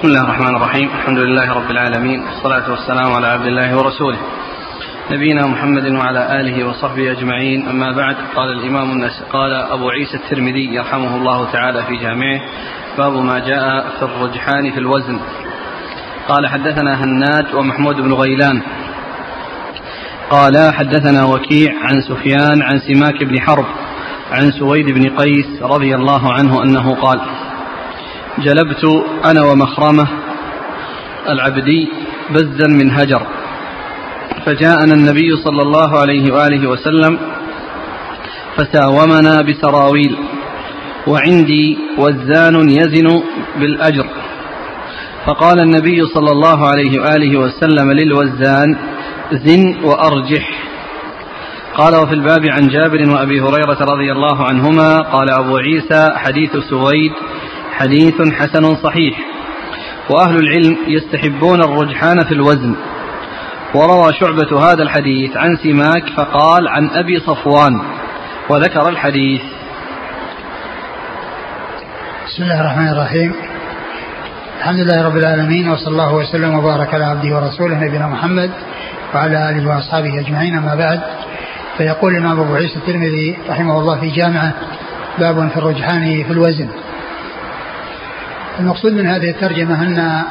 [0.00, 0.88] بسم الله الرحمن الرحيم.
[0.88, 2.20] الحمد لله رب العالمين.
[2.20, 4.18] والصلاة والسلام على عبد الله ورسوله.
[5.10, 7.68] نبينا محمد وعلى آله وصحبه أجمعين.
[7.68, 12.40] أما بعد قال الإمام قال أبو عيسى الترمذي يرحمه الله تعالى في جامعه
[12.98, 15.20] باب ما جاء في الرجحان في الوزن.
[16.28, 18.62] قال حدثنا هناد ومحمود بن غيلان.
[20.30, 23.66] قال حدثنا وكيع عن سفيان عن سماك بن حرب
[24.32, 27.20] عن سويد بن قيس رضي الله عنه أنه قال
[28.44, 28.84] جلبت
[29.24, 30.06] أنا ومخرمة
[31.28, 31.88] العبدي
[32.30, 33.22] بزا من هجر.
[34.46, 37.18] فجاءنا النبي صلى الله عليه وآله وسلم
[38.56, 40.16] فساومنا بسراويل
[41.06, 43.22] وعندي وزان يزن
[43.60, 44.06] بالأجر.
[45.26, 48.78] فقال النبي صلى الله عليه وآله وسلم للوزان
[49.32, 50.46] زن وأرجح.
[51.74, 57.12] قال وفي الباب عن جابر وأبي هريرة رضي الله عنهما قال أبو عيسى حديث سويد
[57.80, 59.18] حديث حسن صحيح.
[60.10, 62.74] وأهل العلم يستحبون الرجحان في الوزن.
[63.74, 67.80] وروى شعبة هذا الحديث عن سماك فقال عن أبي صفوان
[68.48, 69.40] وذكر الحديث.
[72.26, 73.34] بسم الله الرحمن الرحيم.
[74.58, 78.50] الحمد لله رب العالمين وصلى الله وسلم وبارك على عبده ورسوله نبينا محمد
[79.14, 81.00] وعلى آله وأصحابه أجمعين أما بعد.
[81.78, 84.54] فيقول الإمام أبو عيسى الترمذي رحمه الله في جامعه
[85.18, 86.68] باب في الرجحان في الوزن
[88.58, 90.22] المقصود من هذه الترجمة ان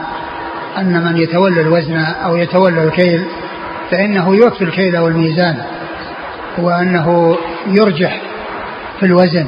[0.77, 3.23] أن من يتولى الوزن أو يتولى الكيل
[3.91, 5.57] فإنه يوفي الكيل والميزان
[6.57, 8.21] وأنه يرجح
[8.99, 9.47] في الوزن.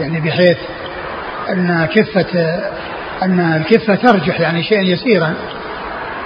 [0.00, 0.56] يعني بحيث
[1.50, 2.60] أن كفه
[3.22, 5.34] أن الكفة ترجح يعني شيئا يسيرا.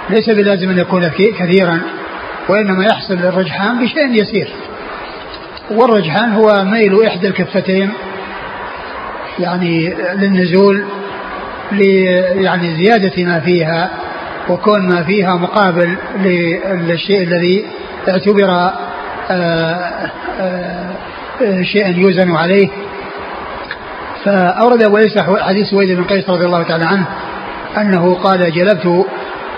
[0.09, 1.07] ليس بلازم أن يكون
[1.39, 1.79] كثيرا
[2.49, 4.49] وإنما يحصل الرجحان بشيء يسير.
[5.71, 7.89] والرجحان هو ميل إحدى الكفتين
[9.39, 10.85] يعني للنزول
[12.35, 13.89] يعني زيادة ما فيها
[14.49, 15.97] وكون ما فيها مقابل
[16.65, 17.65] للشيء الذي
[18.09, 18.71] اعتبر
[19.31, 22.69] آه، آه، شيئا يوزن عليه.
[24.25, 27.05] فأورد أبو عيسى حديث سويد بن قيس رضي الله تعالى عنه
[27.77, 29.05] أنه قال جلبت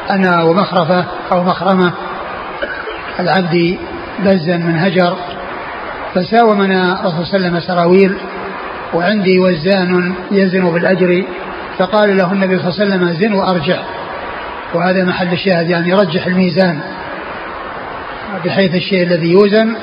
[0.10, 1.94] أنا ومخرفة أو مخرمة
[3.20, 3.78] العبد
[4.20, 5.18] بزا من هجر.
[6.16, 8.18] فساومنا رسول الله عليه وسلم سراويل
[8.94, 11.24] وعندي وزان يزن بالأجر.
[11.80, 13.78] فقال له النبي صلى الله عليه وسلم زن وأرجع.
[14.74, 16.80] وهذا محل الشاهد يعني رجح الميزان.
[18.46, 19.76] بحيث الشيء الذي يوزن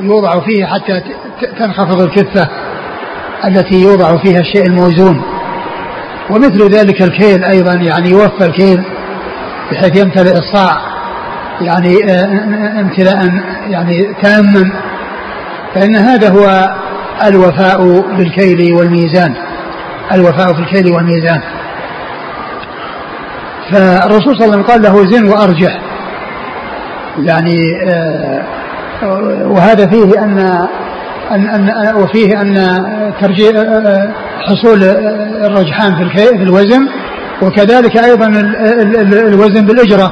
[0.00, 1.02] يوضع فيه حتى
[1.58, 2.48] تنخفض الكفة
[3.44, 5.22] التي يوضع فيها الشيء الموزون.
[6.30, 8.82] ومثل ذلك الكيل أيضا يعني يوفى الكيل
[9.72, 10.80] بحيث يمتلئ الصاع
[11.60, 13.32] يعني آه، امتلاء
[13.68, 14.72] يعني تاما.
[15.74, 16.74] فإن هذا هو
[17.26, 19.49] الوفاء بالكيل والميزان.
[20.14, 21.40] الوفاء في الكيل والميزان.
[23.72, 25.80] فالرسول صلى الله عليه وسلم قال له زن وأرجح.
[27.18, 27.56] يعني
[27.92, 28.44] آه،
[29.46, 30.38] وهذا فيه أن
[31.30, 32.54] أن أن وفيه أن
[33.20, 33.52] ترجيح
[34.40, 34.82] حصول
[35.44, 36.88] الرجحان في في الوزن
[37.42, 38.26] وكذلك أيضا
[39.28, 40.10] الوزن بالأجرة.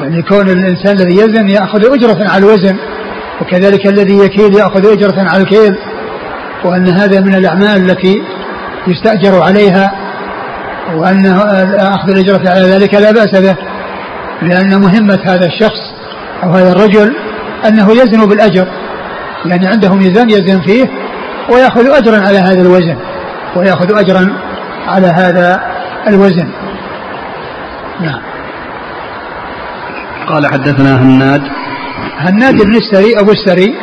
[0.00, 2.76] يعني كون الإنسان الذي يزن يأخذ أجرة على الوزن
[3.40, 5.76] وكذلك الذي يكيل يأخذ أجرة على الكيل.
[6.64, 8.22] وأن هذا من الأعمال التي
[8.86, 9.92] يستأجر عليها
[10.94, 11.26] وأن
[11.78, 13.56] أخذ الأجرة على ذلك لا بأس به
[14.42, 15.80] لأن مهمة هذا الشخص
[16.42, 17.16] أو هذا الرجل
[17.68, 18.66] أنه يزن بالأجر
[19.46, 20.84] يعني عنده ميزان يزن فيه
[21.52, 22.96] ويأخذ أجرا على هذا الوزن
[23.56, 24.32] ويأخذ أجرا
[24.86, 25.60] على هذا
[26.08, 26.48] الوزن.
[28.00, 28.20] نعم.
[30.28, 31.42] قال حدثنا هناد.
[32.18, 33.74] هناد بن السري أبو السري.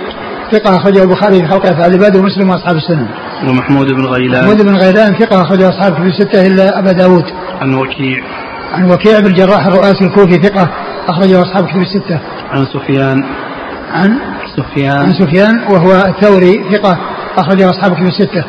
[0.52, 3.08] ثقة أخرجه البخاري في خلق أفعال العباد ومسلم وأصحاب السنن.
[3.48, 4.42] ومحمود بن غيلان.
[4.42, 7.26] محمود بن غيلان ثقة أخرجه أصحاب في الستة إلا أبا داود.
[7.62, 8.24] عن وكيع.
[8.74, 10.70] عن وكيع بن الجراح الرؤاسي الكوفي ثقة
[11.08, 12.20] أخرجه أصحاب كتب الستة.
[12.52, 13.24] عن سفيان.
[13.94, 14.20] عن
[14.58, 16.98] سفيان عن سفيان وهو الثوري ثقة
[17.38, 18.44] أخرجه أصحاب كتب الستة.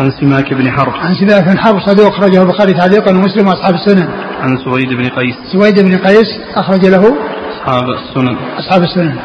[0.00, 4.08] عن سماك بن حرب عن سماك بن حرب صدوق أخرجه البخاري تعليقا ومسلم وأصحاب السنن.
[4.42, 5.34] عن سويد بن قيس.
[5.52, 7.16] سويد بن قيس أخرج له
[7.52, 8.36] أصحاب السنن.
[8.58, 9.16] أصحاب السنن.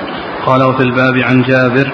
[0.45, 1.91] قال وفي الباب عن جابر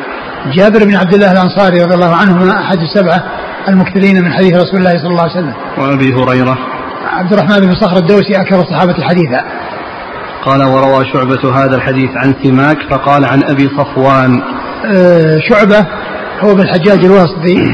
[0.53, 3.23] جابر بن عبد الله الأنصاري رضي الله عنهما أحد السبعة
[3.67, 5.53] المكثرين من حديث رسول الله صلى الله عليه وسلم.
[5.77, 6.57] وأبي هريرة
[7.13, 9.43] عبد الرحمن بن صخر الدوسي أكثر الصحابة حديثا.
[10.45, 14.41] قال وروى شعبة هذا الحديث عن سماك فقال عن أبي صفوان
[14.85, 15.85] آه شعبة
[16.39, 17.71] هو بن الحجاج الواسطي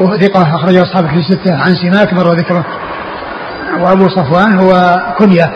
[0.00, 2.64] وهو ثقة أخرجه أصحاب في الستة عن سماك مر ذكره
[3.80, 5.50] وأبو صفوان هو كنية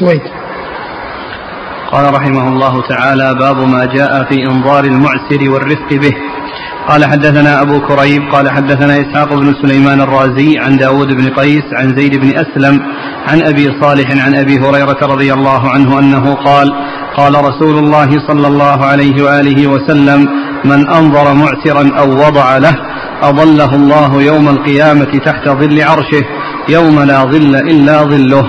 [0.00, 0.22] سويد
[1.92, 6.12] قال رحمه الله تعالى باب ما جاء في إنظار المعسر والرفق به.
[6.88, 11.88] قال حدثنا أبو كريب قال حدثنا إسحاق بن سليمان الرازي عن داود بن قيس عن
[11.96, 12.80] زيد بن أسلم
[13.28, 16.68] عن أبي صالح عن أبي هريرة رضي الله عنه أنه قال
[17.16, 20.28] قال رسول الله صلى الله عليه وآله وسلم
[20.64, 22.74] من أنظر معترا أو وضع له
[23.22, 26.24] أظله الله يوم القيامة تحت ظل عرشه
[26.68, 28.46] يوم لا ظل إلا ظله.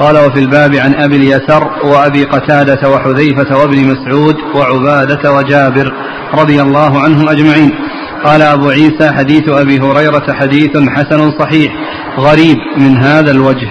[0.00, 5.92] قال وفي الباب عن أبي اليسر وأبي قتادة وحذيفة وابن مسعود وعبادة وجابر
[6.34, 7.70] رضي الله عنهم أجمعين.
[8.24, 11.72] قال أبو عيسى حديث أبي هريرة حديث حسن صحيح
[12.18, 13.68] غريب من هذا الوجه.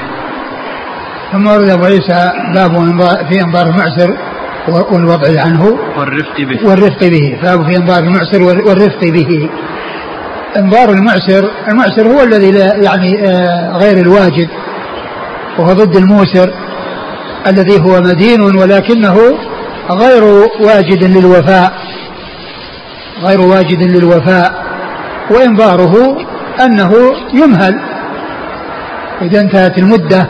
[1.31, 2.71] ثم ورد أبو عيسى باب
[3.29, 4.17] في إنظار المعسر
[4.91, 5.77] والوضع عنه.
[5.97, 6.69] والرفق به.
[6.69, 7.39] والرفق به.
[7.43, 9.49] باب في إنظار المعسر والرفق به.
[10.57, 14.47] انظار المعسر المعسر هو الذي لا يعني آه، غير الواجد
[15.59, 16.53] وهو ضد الموسر
[17.47, 19.17] الذي هو مدين ولكنه
[19.91, 20.23] غير
[20.59, 21.73] واجد للوفاء
[23.23, 24.65] غير واجد للوفاء
[25.31, 26.17] وإنظاره
[26.61, 26.93] أنه
[27.33, 27.79] يمهل.
[29.21, 30.27] إذا انتهت المدة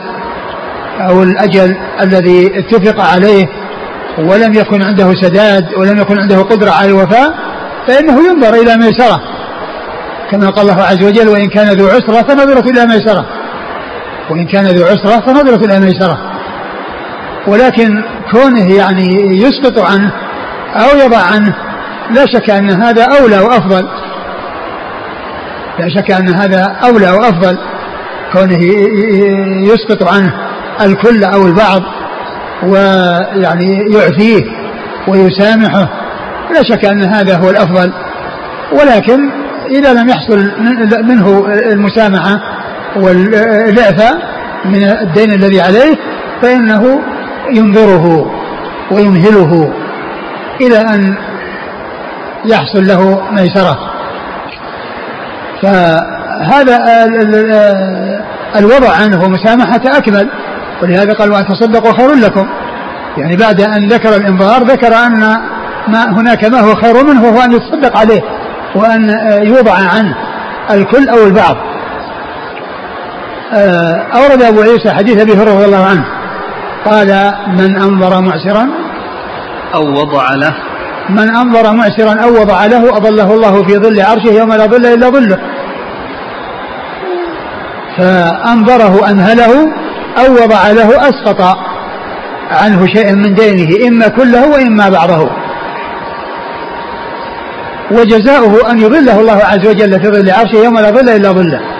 [1.00, 3.46] أو الأجل الذي اتفق عليه
[4.18, 7.34] ولم يكن عنده سداد ولم يكن عنده قدرة على الوفاء
[7.86, 9.20] فإنه ينظر إلى ميسرة.
[10.30, 13.26] كما قال الله عز وجل وإن كان ذو عسرة فنظرة إلى ميسرة.
[14.30, 16.18] وإن كان ذو عسرة فنظرة إلى ميسرة.
[17.46, 18.02] ولكن
[18.32, 19.08] كونه يعني
[19.42, 20.12] يسقط عنه
[20.74, 21.54] أو يضع عنه
[22.10, 23.88] لا شك أن هذا أولى وأفضل.
[25.78, 27.58] لا شك أن هذا أولى وأفضل.
[28.32, 28.58] كونه
[29.72, 30.32] يسقط عنه
[30.80, 31.82] الكل أو البعض
[32.62, 34.44] ويعني يعفيه
[35.08, 35.88] ويسامحه
[36.54, 37.92] لا شك أن هذا هو الأفضل.
[38.72, 39.30] ولكن
[39.70, 40.50] إذا لم يحصل
[41.04, 42.40] منه المسامحة
[42.96, 44.14] والإعفاء
[44.64, 45.96] من الدين الذي عليه
[46.42, 47.00] فإنه
[47.52, 48.30] ينظره
[48.90, 49.72] ويمهله
[50.60, 51.14] إلى أن
[52.44, 53.78] يحصل له ميسرة.
[55.62, 56.78] فهذا
[58.56, 60.30] الوضع عنه ومسامحته أكمل.
[60.82, 62.46] ولهذا قال وأن تصدقوا خير لكم.
[63.18, 65.20] يعني بعد أن ذكر الإنظار ذكر أن
[65.88, 68.22] ما هناك ما هو خير منه وهو أن يتصدق عليه
[68.74, 69.10] وأن
[69.46, 70.16] يوضع عنه
[70.70, 71.56] الكل أو البعض.
[74.14, 76.04] أورد أبو عيسى حديث أبي هريرة رضي الله عنه.
[76.84, 78.68] قال من أنظر معسرا
[79.74, 80.54] أو وضع له.
[81.08, 85.08] من أنظر معسرا أو وضع له أظله الله في ظل عرشه يوم لا ظل إلا
[85.08, 85.38] ظله.
[87.98, 89.52] فأنظره أمهله
[90.18, 91.56] أو وضع له أسقط
[92.50, 95.30] عنه شيئا من دينه إما كله وإما بعضه.
[97.90, 101.75] وجزاؤه أن يظله الله عز وجل في ظل عرشه يوم لا ظل إلا ظله.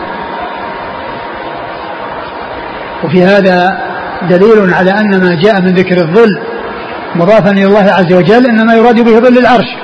[3.06, 3.78] وفي هذا
[4.30, 6.40] دليل على أن ما جاء من ذكر الظل
[7.14, 9.76] مضافا إلى الله عز وجل إنما يراد به ظل العرش.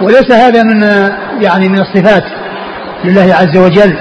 [0.00, 0.82] وليس هذا من
[1.40, 2.24] يعني من الصفات
[3.04, 3.96] لله عز وجل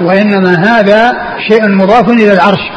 [0.00, 1.12] وإنما هذا
[1.48, 2.70] شيء مضاف إلى العرش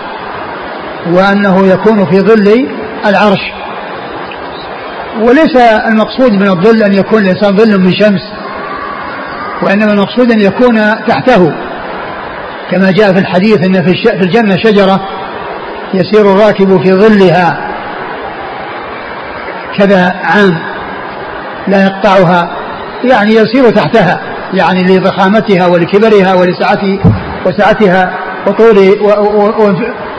[1.12, 2.68] وأنه يكون في ظل
[3.06, 3.51] العرش.
[5.21, 5.56] وليس
[5.88, 8.21] المقصود من الظل أن يكون الإنسان ظل من شمس
[9.63, 11.69] وإنما المقصود أن يكون تحته.
[12.71, 15.00] كما جاء في الحديث أن في الجنة شجرة
[15.94, 17.69] يسير الراكب في ظلها
[19.77, 20.60] كذا عام
[21.68, 22.50] لا يقطعها
[23.04, 24.19] يعني يسير تحتها
[24.54, 27.00] يعني لضخامتها ولكبرها ولسعة
[27.46, 28.13] وسعتها
[28.48, 28.77] وطول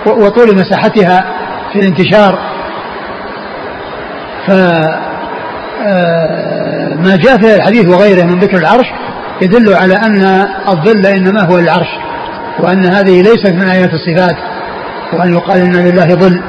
[0.06, 1.24] وطول مساحتها
[1.72, 2.38] في الانتشار.
[4.46, 5.00] فما
[5.86, 8.86] آه، جاء في الحديث وغيره من ذكر العرش
[9.42, 12.09] يدل على أن الظل إنما هو العرش.
[12.58, 14.36] وأن هذه ليست من آيات الصفات
[15.12, 16.40] وأن يقال إن لله ظل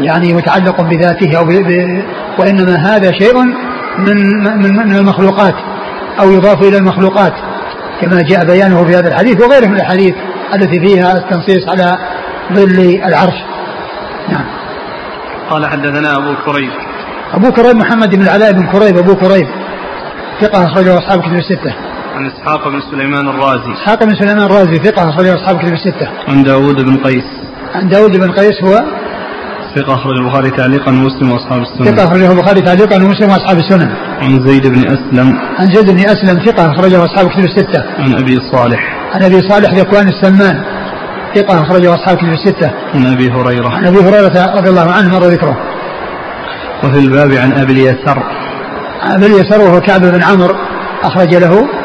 [0.00, 1.50] يعني متعلق بذاته أو ب...
[2.38, 3.34] وإنما هذا شيء
[3.98, 4.16] من
[4.62, 5.54] من من المخلوقات
[6.20, 7.32] أو يضاف إلى المخلوقات
[8.00, 10.14] كما جاء بيانه في هذا الحديث وغيره من الأحاديث
[10.54, 11.98] التي فيها التنصيص على
[12.52, 13.34] ظل العرش.
[14.28, 14.44] نعم.
[15.50, 16.70] قال حدثنا أبو كريب.
[17.34, 19.46] أبو كريب محمد بن العلاء بن كريب أبو كريب
[20.40, 21.87] ثقة أخرجه أصحاب كتب الستة.
[22.18, 23.72] عن إسحاق بن سليمان الرازي.
[23.72, 26.08] إسحاق بن سليمان الرازي ثقة أخرجه أصحاب كتب الستة.
[26.28, 27.24] عن داوود بن قيس.
[27.74, 28.82] عن داود بن قيس هو؟
[29.76, 31.84] ثقة أخرج البخاري تعليقا ومسلم وأصحاب السنن.
[31.84, 33.90] ثقة أخرجه البخاري تعليقا ومسلم وأصحاب السنن.
[34.22, 35.38] عن زيد بن أسلم.
[35.58, 37.84] عن زيد بن أسلم ثقة أخرجه أصحاب كتب الستة.
[37.98, 38.80] عن أبي صالح.
[39.14, 40.62] عن أبي صالح ذكوان السمان.
[41.34, 42.70] ثقة أخرجه أصحاب كتب الستة.
[42.94, 43.68] عن أبي هريرة.
[43.68, 45.56] عن أبي هريرة رضي الله عنه مر ذكره.
[46.84, 48.22] وفي الباب عن أبي اليسر.
[49.02, 50.54] أبي اليسر وهو كعب بن عمرو
[51.04, 51.77] أخرج له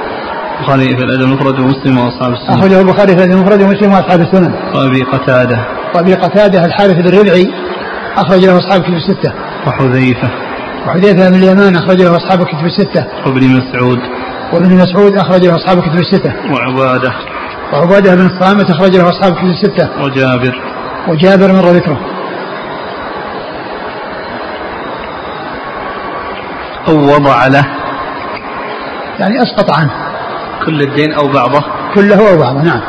[0.60, 4.54] البخاري في الأدب المفرد ومسلم وأصحاب السنن أخرجه البخاري في الأدب المفرد ومسلم وأصحاب السنن
[4.76, 5.68] وأبي قتادة.
[5.96, 7.54] وأبي قتادة الحارث بن ربعي
[8.18, 9.34] أخرج له أصحاب كتب الستة.
[9.68, 10.30] وحذيفة.
[10.88, 13.06] وحذيفة بن اليمان أخرج له أصحاب الكتب الستة.
[13.26, 14.00] وابن مسعود.
[14.54, 16.34] وابن مسعود أخرج له أصحاب الكتب الستة.
[16.52, 17.14] وعبادة.
[17.74, 20.04] وعبادة بن الصامت أخرج له أصحاب الكتب الستة.
[20.04, 20.62] وجابر.
[21.08, 22.00] وجابر مر ذكره.
[26.88, 27.66] أو وضع له.
[29.20, 30.03] يعني أسقط عنه.
[30.66, 31.64] كل الدين أو بعضه؟
[31.96, 32.82] كله أو بعضه نعم.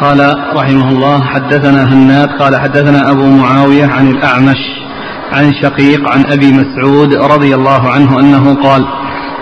[0.00, 4.58] قال رحمه الله حدثنا هناد قال حدثنا أبو معاوية عن الأعمش
[5.32, 8.86] عن شقيق عن أبي مسعود رضي الله عنه أنه قال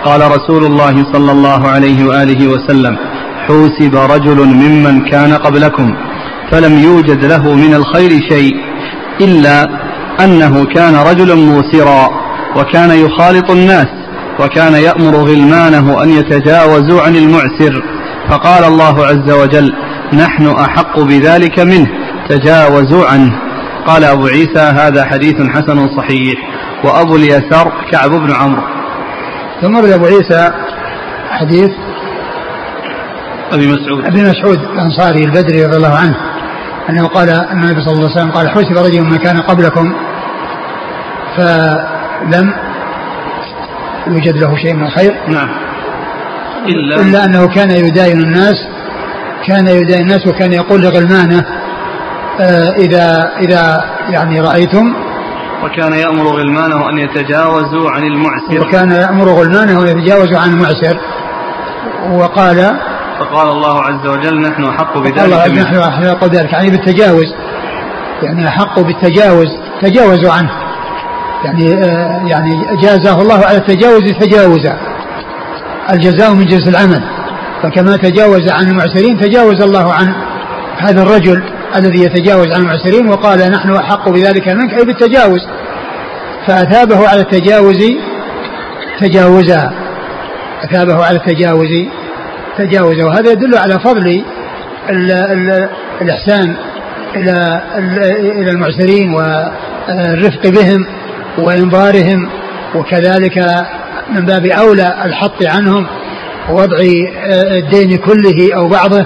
[0.05, 2.97] قال رسول الله صلى الله عليه وآله وسلم
[3.47, 5.95] حوسب رجل ممن كان قبلكم
[6.51, 8.53] فلم يوجد له من الخير شيء
[9.21, 9.69] إلا
[10.23, 12.09] أنه كان رجلا موسرا
[12.55, 13.87] وكان يخالط الناس.
[14.41, 17.83] وكان يأمر غلمانه أن يتجاوزوا عن المعسر
[18.29, 19.73] فقال الله عز وجل
[20.13, 21.87] نحن أحق بذلك منه
[22.29, 23.31] تجاوزوا عنه.
[23.85, 26.35] قال أبو عيسى هذا حديث حسن صحيح.
[26.83, 28.61] وأبو اليسار كعب بن عمرو.
[29.61, 30.51] ثم ورد أبو عيسى
[31.29, 31.71] حديث
[33.51, 34.05] أبي مسعود.
[34.05, 36.15] أبي مسعود الأنصاري البدري رضي الله عنه
[36.89, 39.93] أنه قال أن النبي صلى الله عليه وسلم قال حسب رجل من كان قبلكم
[41.37, 42.53] فلم
[44.07, 45.49] يوجد له شيء من الخير؟ نعم.
[46.67, 48.55] إلا, إلا أنه كان يداين الناس
[49.47, 51.45] كان يداين الناس وكان يقول لغلمانه
[52.39, 54.93] آه إذا إذا يعني رأيتم.
[55.63, 58.67] وكان يأمر غلمانه أن يتجاوزوا عن المعسر.
[58.67, 60.97] وكان يأمر غلمانه أن يتجاوزوا عن المعسر.
[62.11, 62.55] وقال
[63.19, 65.51] فقال الله عز وجل نحن أحق بذلك.
[65.57, 67.33] نحن أحق بذلك يعني بالتجاوز.
[68.23, 69.47] يعني أحق بالتجاوز
[69.81, 70.60] تجاوزوا عنه.
[71.45, 74.77] يعني آه يعني جازاه الله على التجاوز تجاوزا
[75.93, 77.03] الجزاء من جنس العمل.
[77.63, 80.13] فكما تجاوز عن المعسرين تجاوز الله عن
[80.77, 81.43] هذا الرجل
[81.75, 85.39] الذي يتجاوز عن المعسرين وقال نحن أحق بذلك منك أي بالتجاوز.
[86.47, 87.83] فأثابه على التجاوز
[88.99, 89.71] تجاوزا.
[90.63, 91.69] أثابه على التجاوز
[92.57, 94.23] تجاوزا وهذا يدل على فضل
[94.89, 95.69] ال ال
[96.01, 96.55] الإحسان
[97.15, 97.61] إلى
[98.19, 100.85] إلى المعسرين والرفق بهم.
[101.37, 102.29] وإنظارهم
[102.75, 103.65] وكذلك
[104.09, 105.87] من باب أولى الحط عنهم
[106.49, 106.77] ووضع
[107.51, 109.05] الدين كله أو بعضه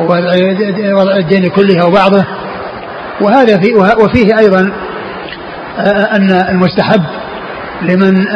[0.00, 2.24] وضع الدين كله أو بعضه.
[3.20, 4.72] وهذا في وفيه أيضا
[6.12, 7.02] أن المستحب
[7.82, 8.26] لمن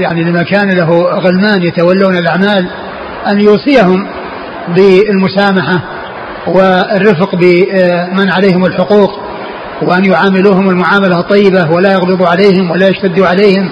[0.00, 2.70] يعني لمن كان له غلمان يتولون الأعمال
[3.26, 4.06] أن يوصيهم
[4.68, 5.80] بالمسامحة
[6.46, 9.27] والرفق بمن عليهم الحقوق.
[9.82, 13.70] وأن يعاملوهم المعاملة الطيبة ولا يغلظوا عليهم ولا يشتدوا عليهم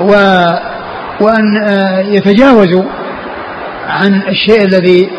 [0.00, 0.12] و
[1.20, 1.44] وأن
[2.04, 2.84] يتجاوزوا
[3.88, 5.10] عن الشيء الذي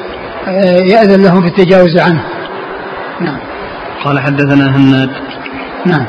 [0.91, 2.23] يأذن لهم في التجاوز عنه.
[3.21, 3.37] نعم.
[4.03, 5.09] قال حدثنا هناد.
[5.85, 6.05] نعم.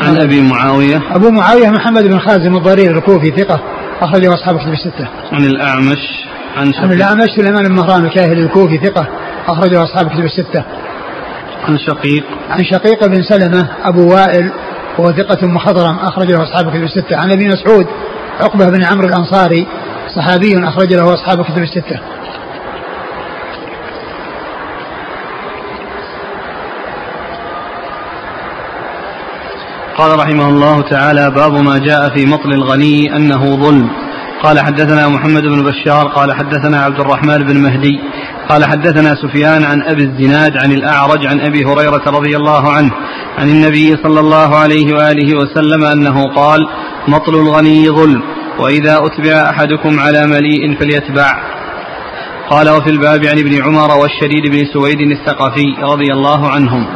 [0.00, 1.02] عن أبي معاوية.
[1.10, 3.60] أبو معاوية محمد بن خازم الضرير الكوفي ثقة
[4.00, 5.08] أخرجه أصحاب كتب الستة.
[5.32, 5.98] عن الأعمش
[6.56, 9.08] عن عن الأعمش سليمان بن مهران الكاهلي الكوفي ثقة
[9.48, 10.64] أخرجه أصحاب كتب الستة.
[11.62, 12.24] عن شقيق.
[12.50, 14.52] عن شقيق بن سلمة أبو وائل
[14.98, 17.16] وهو ثقة مخضرم أخرجه أصحاب كتب الستة.
[17.16, 17.86] عن أبي مسعود
[18.40, 19.66] عقبة بن عمرو الأنصاري
[20.16, 22.00] صحابي أخرج له أصحاب كتب الستة.
[29.98, 33.90] قال رحمه الله تعالى باب ما جاء في مطل الغني أنه ظلم.
[34.42, 38.00] قال حدثنا محمد بن بشار قال حدثنا عبد الرحمن بن مهدي
[38.48, 42.90] قال حدثنا سفيان عن أبي الزناد عن الأعرج عن أبي هريرة رضي الله عنه
[43.38, 46.60] عن النبي صلى الله عليه وآله وسلم أنه قال
[47.08, 48.22] مطل الغني ظلم
[48.58, 51.42] وإذا أتبع أحدكم على مليء فليتبع.
[52.50, 56.86] قال وفي الباب عن ابن عمر والشديد بن سويد الثقفي رضي الله عنهم.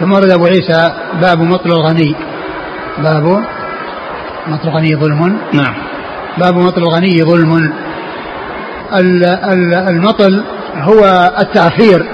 [0.00, 2.14] ثم ورد أبو عيسى باب مطل الغني.
[2.98, 3.55] باب
[4.48, 5.38] مطل الغني ظلم.
[5.52, 5.74] نعم.
[6.38, 7.72] باب مطل الغني ظلم.
[8.94, 10.44] ال- ال- المطل
[10.76, 12.06] هو التأخير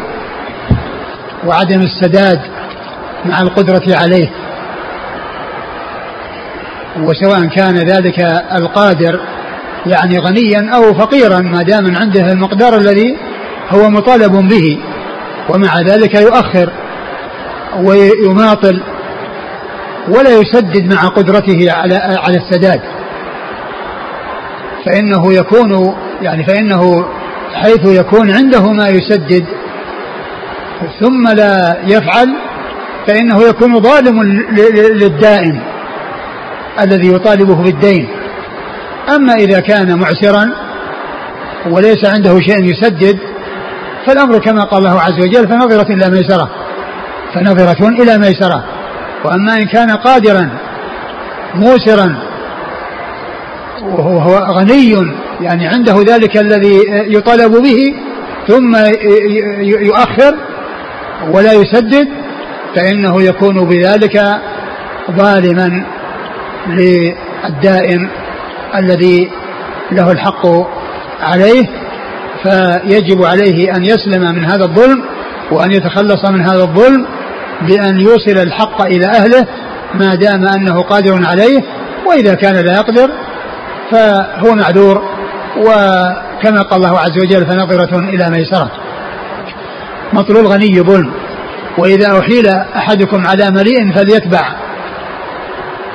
[1.46, 2.40] وعدم السداد
[3.24, 4.30] مع القدرة عليه.
[7.00, 8.18] وسواء كان ذلك
[8.54, 9.20] القادر
[9.86, 13.16] يعني غنيا أو فقيرا ما دام عنده المقدار الذي
[13.70, 14.78] هو مطالب به.
[15.48, 16.70] ومع ذلك يؤخر
[17.76, 18.80] ويماطل
[20.08, 22.80] ولا يسدد مع قدرته على على السداد.
[24.86, 27.06] فإنه يكون يعني فإنه
[27.54, 29.44] حيث يكون عنده ما يسدد.
[31.00, 32.28] ثم لا يفعل
[33.06, 34.22] فإنه يكون ظالم
[35.00, 35.60] للدائن
[36.80, 38.08] الذي يطالبه بالدين.
[39.14, 40.50] أما إذا كان معسرا
[41.70, 43.18] وليس عنده شيء يسدد
[44.06, 46.50] فالأمر كما قال الله عز وجل فنظرة إلى ميسرة.
[47.34, 48.64] فنظرة إلى ميسرة.
[49.24, 50.50] وأما إن كان قادرا
[51.54, 52.18] موسرا
[53.82, 54.96] وهو غني
[55.40, 57.94] يعني عنده ذلك الذي يطالب به
[58.48, 58.76] ثم
[59.60, 60.34] يؤخر
[61.30, 62.08] ولا يسدد
[62.74, 64.40] فإنه يكون بذلك
[65.10, 65.84] ظالما
[66.68, 68.08] للدائن
[68.74, 69.30] الذي
[69.92, 70.46] له الحق
[71.20, 71.82] عليه.
[72.42, 75.02] فيجب عليه أن يسلم من هذا الظلم
[75.50, 77.06] وأن يتخلص من هذا الظلم
[77.66, 79.46] بأن يوصل الحق إلى أهله
[79.94, 81.62] ما دام أنه قادر عليه
[82.06, 83.10] وإذا كان لا يقدر
[83.90, 85.02] فهو معذور
[85.56, 88.70] وكما قال الله عز وجل فنظرة إلى ميسرة.
[90.12, 91.12] مطلوب الغني ظلم
[91.78, 94.48] وإذا أحيل أحدكم على مليء فليتبع.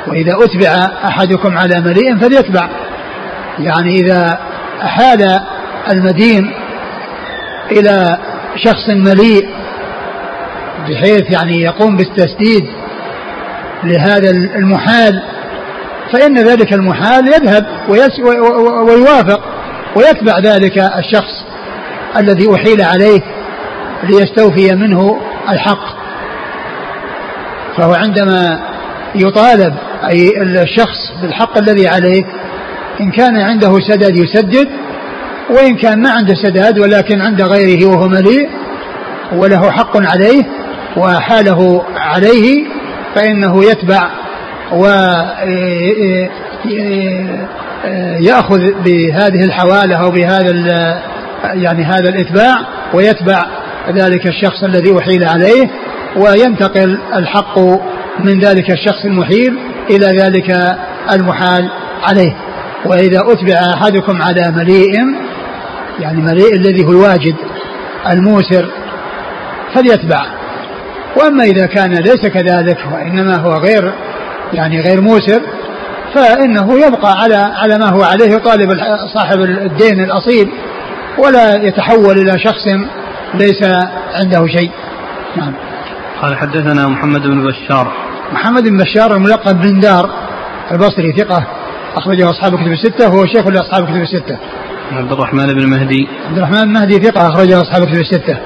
[0.07, 2.69] وإذا أتبع أحدكم على مليء فليتبع.
[3.59, 4.39] يعني إذا
[4.83, 5.39] أحال
[5.91, 6.53] المدين
[7.71, 8.17] إلى
[8.55, 9.49] شخص مليء
[10.89, 12.67] بحيث يعني يقوم بالتسديد
[13.83, 15.23] لهذا المحال
[16.13, 17.65] فإن ذلك المحال يذهب
[18.87, 19.39] ويوافق
[19.95, 21.45] ويتبع ذلك الشخص
[22.17, 23.21] الذي أحيل عليه
[24.03, 25.97] ليستوفي منه الحق.
[27.77, 28.59] فهو عندما
[29.15, 29.73] يطالب
[30.09, 32.23] أي الشخص بالحق الذي عليه
[33.01, 34.67] إن كان عنده سداد يسدد
[35.49, 38.49] وإن كان ما عنده سداد ولكن عند غيره وهو مليء
[39.33, 40.43] وله حق عليه
[40.97, 42.65] وحاله عليه
[43.15, 44.09] فإنه يتبع
[48.21, 50.51] ويأخذ بهذه الحوالة أو بهذا
[51.43, 52.55] يعني هذا الإتباع
[52.93, 53.45] ويتبع
[53.89, 55.69] ذلك الشخص الذي أحيل عليه
[56.15, 57.59] وينتقل الحق
[58.19, 59.57] من ذلك الشخص المحيل
[59.89, 60.77] إلى ذلك
[61.13, 61.69] المحال
[62.03, 62.35] عليه.
[62.85, 64.93] وإذا أتبع أحدكم على مليء
[65.99, 67.35] يعني مليء الذي هو الواجد
[68.09, 68.69] الموسر
[69.75, 70.36] فليتبع.
[71.17, 73.93] وأما إذا كان ليس كذلك وإنما هو غير
[74.53, 75.41] يعني غير موسر
[76.13, 78.69] فإنه يبقى على على ما هو عليه طالب
[79.13, 80.49] صاحب الدين الأصيل
[81.17, 82.67] ولا يتحول إلى شخص
[83.33, 83.63] ليس
[84.13, 84.71] عنده شيء.
[85.37, 85.53] نعم.
[86.21, 87.93] قال حدثنا محمد بن بشار.
[88.33, 90.09] محمد بن بشار الملقب بن دار
[90.71, 91.47] البصري ثقة
[91.95, 94.37] أخرجه أصحاب كتب الستة وهو شيخ لأصحاب كتب الستة.
[94.91, 96.07] عبد الرحمن بن مهدي.
[96.29, 98.37] عبد الرحمن بن مهدي ثقة أخرجه أصحاب كتب الستة.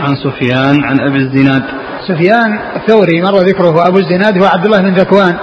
[0.00, 1.62] عن سفيان عن أبي الزناد.
[2.08, 5.36] سفيان الثوري مر ذكره أبو الزناد هو عبد الله بن ذكوان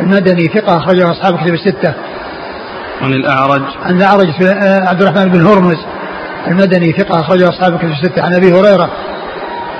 [0.00, 1.94] المدني ثقة أخرجه أصحاب كتب الستة.
[3.02, 3.62] عن الأعرج.
[3.82, 5.78] عن الأعرج آه، عبد الرحمن بن هرمز
[6.46, 8.22] المدني ثقة أخرجه أصحاب كتب الستة.
[8.22, 8.90] عن أبي هريرة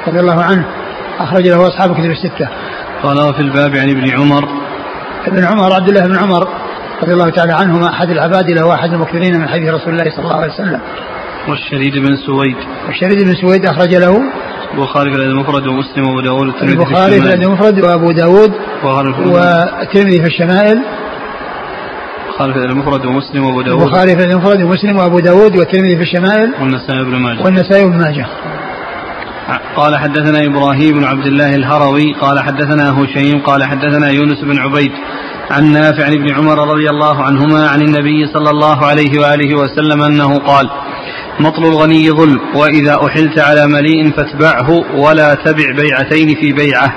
[0.09, 0.64] رضي الله عنه
[1.20, 2.48] أخرج له أصحاب كتب الستة.
[3.02, 4.48] قال في الباب عن ابن عمر.
[5.26, 6.48] ابن عمر عبد الله بن عمر
[7.02, 10.52] رضي الله تعالى عنهما أحد العبادلة واحد المكثرين من حديث رسول الله صلى الله عليه
[10.52, 10.81] وسلم.
[11.48, 12.57] والشريد بن سويد.
[12.87, 14.22] والشريد بن سويد أخرج له
[14.74, 18.52] البخاري في المفرد ومسلم وأبو داود والترمذي البخاري في المفرد وأبو داود
[19.26, 20.83] والترمذي في الشمائل.
[22.26, 23.83] البخاري في المفرد ومسلم وأبو داود.
[23.83, 26.52] البخاري في المفرد ومسلم وأبو داود والترمذي في الشمائل.
[26.61, 27.42] والنسائي بن ماجه.
[27.44, 28.26] والنسائي بن ماجه.
[29.76, 34.92] قال حدثنا إبراهيم بن عبد الله الهروي قال حدثنا هشيم قال حدثنا يونس بن عبيد
[35.50, 40.02] عن نافع عن ابن عمر رضي الله عنهما عن النبي صلى الله عليه وآله وسلم
[40.02, 40.70] أنه قال
[41.42, 46.92] مطل الغني ظلم وإذا أحلت على مليء فاتبعه ولا تبع بيعتين في بيعة.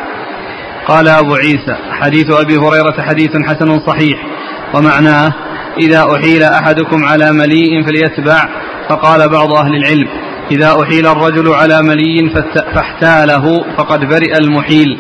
[0.88, 4.26] قال أبو عيسى حديث أبي هريرة حديث حسن صحيح
[4.74, 5.34] ومعناه
[5.82, 8.50] إذا أحيل أحدكم على مليء فليتبع.
[8.90, 10.08] فقال بعض أهل العلم
[10.52, 12.32] إذا أحيل الرجل على ملي
[12.76, 14.98] فاحتاله فقد برئ المحيل.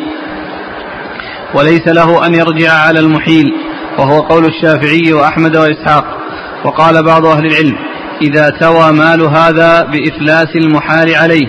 [1.55, 3.53] وليس له أن يرجع على المحيل
[3.99, 6.05] وهو قول الشافعي وأحمد وإسحاق.
[6.65, 7.75] وقال بعض أهل العلم
[8.21, 11.47] إذا توى مال هذا بإفلاس المحال عليه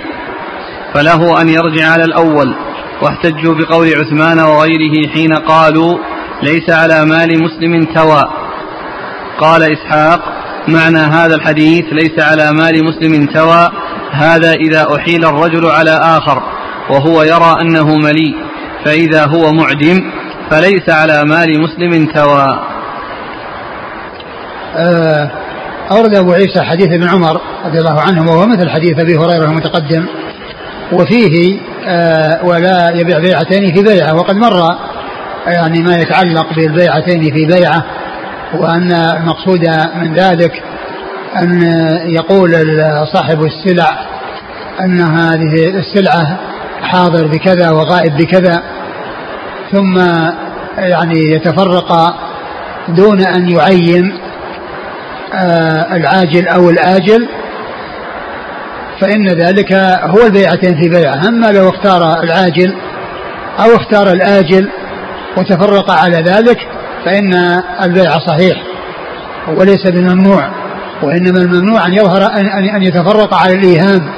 [0.94, 2.54] فله أن يرجع على الأول.
[3.02, 5.98] واحتجوا بقول عثمان وغيره حين قالوا
[6.42, 8.22] ليس على مال مسلم توى.
[9.38, 10.20] قال إسحاق
[10.68, 13.70] معنى هذا الحديث ليس على مال مسلم توى
[14.12, 16.42] هذا إذا أحيل الرجل على آخر
[16.90, 18.34] وهو يرى أنه مليء
[18.84, 20.10] فإذا هو معدم
[20.50, 22.60] فليس على مال مسلم توى.
[24.76, 25.30] آه،
[25.90, 30.06] أورد أبو عيسى حديث ابن عمر رضي الله عنه وهو مثل حديث أبي هريرة المتقدم.
[30.92, 34.14] وفيه آه، ولا يبيع بيعتين في بيعة.
[34.14, 34.76] وقد مر
[35.46, 37.84] يعني ما يتعلق بالبيعتين في بيعة
[38.54, 40.62] وأن المقصود من ذلك
[41.42, 41.62] أن
[42.06, 42.52] يقول
[43.12, 43.98] صاحب السلع
[44.80, 46.38] أن هذه السلعة
[46.82, 48.62] حاضر بكذا وغائب بكذا
[49.72, 49.98] ثم
[50.78, 52.16] يعني يتفرق
[52.88, 54.25] دون أن يعين
[55.92, 57.28] العاجل أو الآجل
[59.00, 61.28] فإن ذلك هو البيعتين في بيعة.
[61.28, 62.74] أما لو اختار العاجل
[63.58, 64.68] أو اختار الآجل
[65.36, 66.58] وتفرق على ذلك
[67.04, 67.34] فإن
[67.82, 68.62] البيع صحيح
[69.56, 70.50] وليس بممنوع.
[71.02, 74.08] وإنما الممنوع أن يظهر أن, أن يتفرق على الإيهام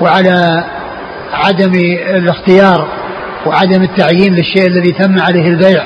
[0.00, 0.64] وعلى
[1.32, 1.72] عدم
[2.16, 2.88] الاختيار
[3.46, 5.82] وعدم التعيين للشيء الذي تم عليه البيع.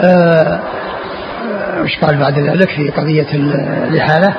[0.00, 0.60] آه
[1.86, 3.26] وش قال بعد ذلك في قضية
[3.88, 4.34] الإحالة.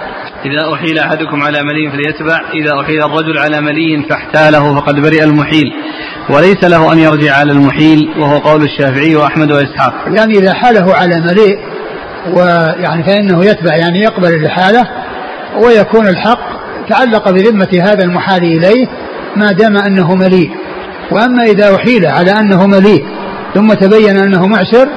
[0.45, 5.73] إذا أحيل أحدكم على ملي فليتبع إذا أحيل الرجل على ملي فاحتاله فقد برئ المحيل.
[6.29, 9.93] وليس له أن يرجع على المحيل وهو قول الشافعي وأحمد وإسحاق.
[10.07, 11.59] يعني إذا حاله على مليء
[12.33, 14.87] ويعني فإنه يتبع يعني يقبل الإحالة
[15.63, 16.39] ويكون الحق
[16.89, 18.87] تعلق بذمة هذا المحال إليه
[19.35, 20.51] ما دام أنه مليء
[21.11, 23.05] وأما إذا أحيل على أنه مليء
[23.53, 24.87] ثم تبين أنه معسر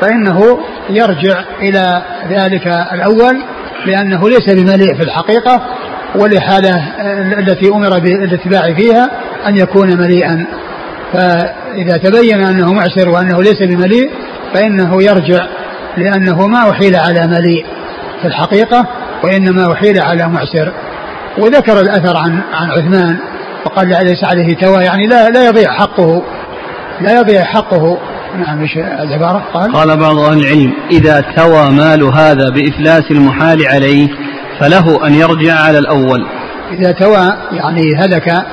[0.00, 0.58] فإنه
[0.90, 3.42] يرجع إلى ذلك الأول
[3.86, 5.62] لأنه ليس بمليء في الحقيقة
[6.14, 6.82] والإحالة
[7.38, 9.10] التي أمر بالاتباع فيها
[9.46, 10.46] أن يكون مليئا.
[11.12, 14.10] فإذا تبين أنه معسر وأنه ليس بمليء
[14.54, 15.46] فإنه يرجع
[15.96, 17.66] لأنه ما أحيل على مليء
[18.22, 18.86] في الحقيقة
[19.24, 20.72] وإنما أحيل على معسر.
[21.38, 23.16] وذكر الأثر عن عن عثمان
[23.64, 26.22] وقال ليس عليه توا يعني لا لا يضيع حقه
[27.00, 27.98] لا يضيع حقه.
[28.38, 34.08] نعم إيش العبارة؟ قال قال بعض أهل العلم إذا توى مال هذا بإفلاس المحال عليه
[34.60, 36.26] فله أن يرجع على الأول.
[36.72, 38.44] إذا توى يعني هلك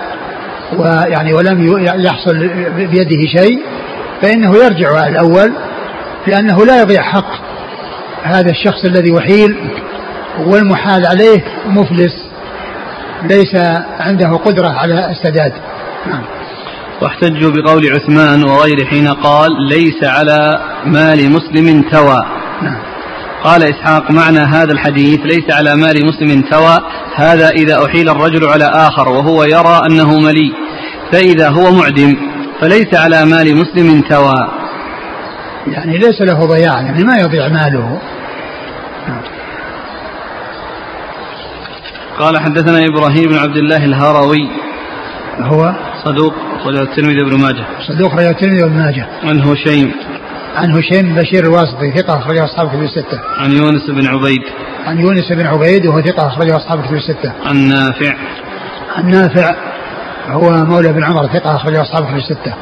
[0.77, 3.59] ويعني ولم يحصل بيده شيء
[4.21, 5.53] فإنه يرجع على الأول
[6.27, 7.53] لأنه لا يضيع حق.
[8.23, 9.55] هذا الشخص الذي وحيل
[10.39, 12.29] والمحال عليه مفلس
[13.23, 13.55] ليس
[13.99, 15.53] عنده قدرة على السداد
[16.07, 16.23] نعم.
[17.03, 22.17] واحتجوا بقول عثمان وغيره حين قال ليس على مال مسلم توى.
[23.43, 26.77] قال إسحاق معنى هذا الحديث ليس على مال مسلم توى.
[27.15, 30.53] هذا إذا أحيل الرجل على آخر وهو يرى أنه ملي.
[31.11, 32.15] فإذا هو معدم
[32.61, 34.47] فليس على مال مسلم توى.
[35.67, 38.01] يعني ليس له ضياع يعني ما يضيع ماله.
[42.19, 44.49] قال حدثنا إبراهيم بن عبد الله الهروي.
[45.39, 45.73] هو؟
[46.05, 49.07] صدوق أخرجه الترمذي بن ماجه؟ صدوق رجل الترمذي بن ماجه.
[49.23, 49.91] عن هشيم.
[50.55, 53.19] عن هشيم بشير الواسطي ثقة أخرجه أصحاب كتب الستة.
[53.37, 54.43] عن يونس بن عبيد.
[54.85, 57.33] عن يونس بن عبيد وهو ثقة أخرجه أصحاب كتب الستة.
[57.45, 58.15] عن نافع.
[58.95, 59.55] عن نافع
[60.27, 62.53] هو مولى بن عمر ثقة أخرجه أصحاب كتب الستة.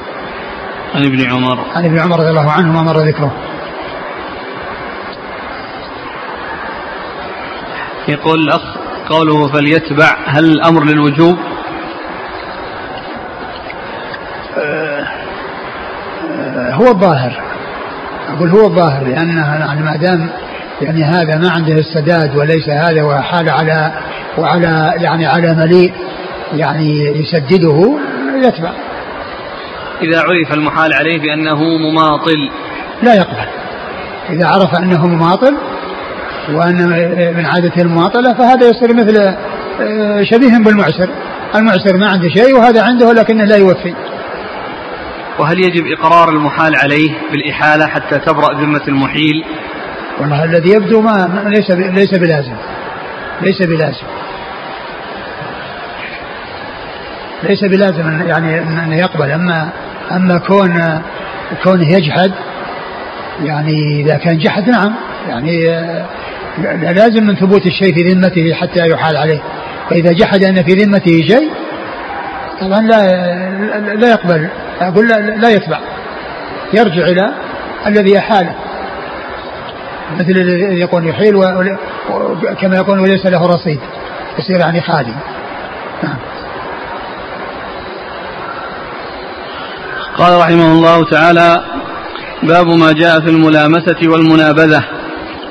[0.96, 1.60] عن ابن عمر.
[1.76, 3.32] عن ابن عمر رضي الله عنه ما مر ذكره.
[8.08, 8.62] يقول الأخ
[9.10, 11.38] قوله فليتبع هل الأمر للوجوب؟
[16.82, 17.42] هو الظاهر.
[18.36, 20.30] أقول هو الظاهر لأنه يعني ما دام
[20.82, 23.92] يعني هذا ما عنده السداد وليس هذا وحال على
[24.38, 25.94] وعلى يعني على مليء
[26.54, 28.00] يعني يسدده
[28.36, 28.72] يتبع.
[30.02, 32.50] إذا عرف المحال عليه بأنه مماطل.
[33.04, 33.48] لا يقبل.
[34.30, 35.58] إذا عرف أنه مماطل
[36.54, 36.90] وأن
[37.38, 39.18] من عادة المماطلة فهذا يصير مثل
[39.82, 41.10] آه، شبيه بالمعسر.
[41.56, 43.94] المعسر ما عنده شيء وهذا عنده لكنه لا يوفي.
[45.40, 49.46] وهل يجب إقرار المحال عليه بالإحالة حتى تبرأ ذمة المحيل؟
[50.20, 52.56] والله الذي يبدو ما ليس ليس بلازم.
[53.42, 54.08] ليس بلازم.
[57.44, 59.32] ليس بلازم يعني أنه يقبل.
[59.32, 59.70] أما
[60.12, 61.02] أما كون
[61.64, 62.32] كونه يجحد
[63.44, 64.94] يعني إذا كان جحد نعم.
[65.30, 65.66] يعني
[66.94, 69.42] لازم من ثبوت الشيء في ذمته حتى يحال عليه.
[69.90, 71.50] فإذا جحد أن في ذمته شيء
[72.62, 74.50] طبعا لا لا يقبل.
[74.88, 75.80] أقول لا, لا يتبع.
[76.74, 77.34] يرجع إلى
[77.88, 78.56] الذي أحاله
[80.20, 81.34] مثل يقول يحيل.
[82.62, 83.80] كما يقول وليس له رصيد.
[84.40, 85.14] يصير يعني خالي
[86.04, 86.18] نعم.
[90.18, 91.64] قال رحمه الله تعالى
[92.44, 94.84] باب ما جاء في الملامسة والمنابذة.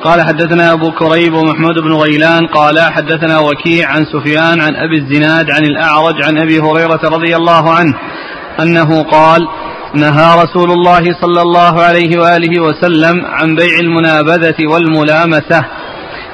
[0.04, 2.46] قال حدثنا أبو كريب ومحمود بن غيلان.
[2.46, 7.74] قال حدثنا وكيع عن سفيان عن أبي الزناد عن الأعرج عن أبي هريرة رضي الله
[7.74, 7.94] عنه
[8.62, 9.48] أنه قال
[9.94, 15.64] نهى رسول الله صلى الله عليه وآله وسلم عن بيع المنابذة والملامسة.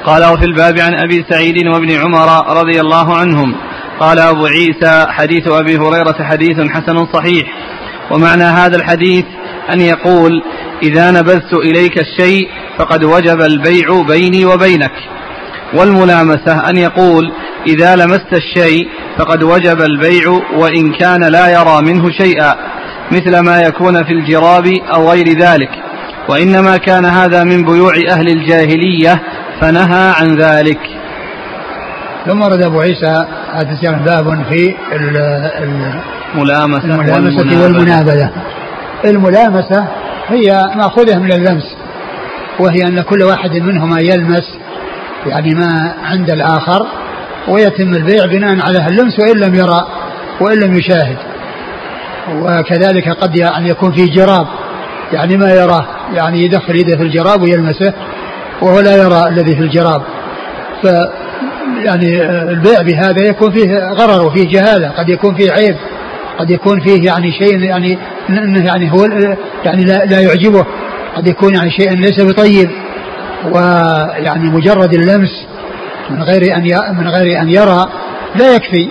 [0.05, 3.55] قال وفي الباب عن أبي سعيد وابن عمر رضي الله عنهم.
[4.01, 7.47] قال أبو عيسى حديث أبي هريرة حديث حسن صحيح.
[8.11, 9.25] ومعنى هذا الحديث
[9.73, 10.43] أن يقول
[10.83, 14.93] إذا نبذت إليك الشيء فقد وجب البيع بيني وبينك.
[15.75, 17.33] والملامسة أن يقول
[17.67, 22.55] إذا لمست الشيء فقد وجب البيع وإن كان لا يرى منه شيئا
[23.13, 25.71] مثل ما يكون في الجراب أو غير ذلك.
[26.29, 29.23] وإنما كان هذا من بيوع أهل الجاهلية
[29.61, 30.79] فنهى عن ذلك.
[32.27, 34.75] ثم ورد أبو عيسى هذا باب في
[36.35, 38.31] الملامسة, الملامسة والمنابذة.
[39.05, 39.87] الملامسة
[40.29, 41.77] هي مأخوذة من اللمس
[42.59, 44.59] وهي أن كل واحد منهما يلمس
[45.27, 46.87] يعني ما عند الآخر.
[47.49, 49.87] ويتم البيع بناء على اللمس وإن لم يرى
[50.41, 51.17] وإن لم يشاهد.
[52.33, 54.47] وكذلك قد يعني يكون في جراب
[55.13, 57.93] يعني ما يراه يعني يدخل يده في الجراب ويلمسه
[58.63, 60.03] وهو لا يرى الذي في الجراب.
[60.83, 60.87] ف
[61.85, 65.77] يعني البيع بهذا يكون فيه غرر وفيه جهالة قد يكون فيه عيب
[66.39, 67.99] قد يكون فيه يعني شيء يعني
[68.65, 69.05] يعني هو
[69.65, 70.67] يعني لا, لا يعجبه
[71.17, 72.71] قد يكون يعني شيء ليس بطيب.
[73.53, 75.47] ويعني مجرد اللمس
[76.11, 76.63] من غير أن
[76.97, 77.87] من غير أن يرى
[78.35, 78.89] لا يكفي.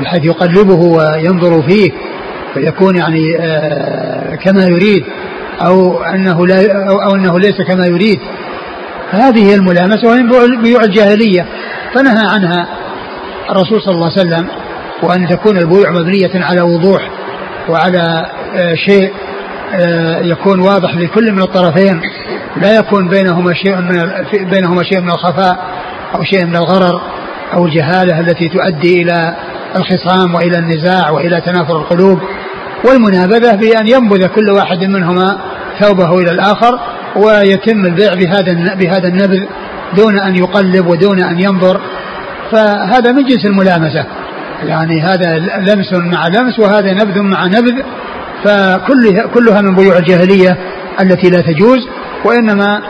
[0.00, 1.90] بحيث يقلبه وينظر فيه
[2.54, 5.04] فيكون يعني آه، كما يريد
[5.60, 8.20] أو أنه لا أو أنه ليس كما يريد.
[9.10, 10.22] هذه هي الملامسة وهي
[10.62, 11.46] بيوع الجاهلية.
[11.94, 12.68] فنهى عنها
[13.50, 14.48] الرسول صلى الله عليه وسلم
[15.02, 17.10] وأن تكون البيوع مبنية على وضوح
[17.68, 19.12] وعلى آه، شيء
[19.74, 22.00] آه، يكون واضح لكل من الطرفين.
[22.62, 24.02] لا يكون بينهما شيء من
[24.50, 25.83] بينهما شيء من الخفاء.
[26.14, 27.00] أو شيء من الغرر
[27.54, 29.36] أو الجهالة التي تؤدي إلى
[29.76, 32.18] الخصام وإلى النزاع وإلى تنافر القلوب
[32.84, 35.38] والمنابذة بأن ينبذ كل واحد منهما
[35.80, 36.78] ثوبه إلى الآخر
[37.16, 39.40] ويتم البيع بهذا بهذا النبذ
[39.96, 41.80] دون أن يقلب ودون أن ينظر.
[42.52, 44.04] فهذا من جنس الملامسة.
[44.62, 47.82] يعني هذا لمس مع لمس وهذا نبذ مع نبذ.
[48.44, 50.58] فكلها كلها من بيوع الجاهلية
[51.00, 51.78] التي لا تجوز
[52.24, 52.82] وإنما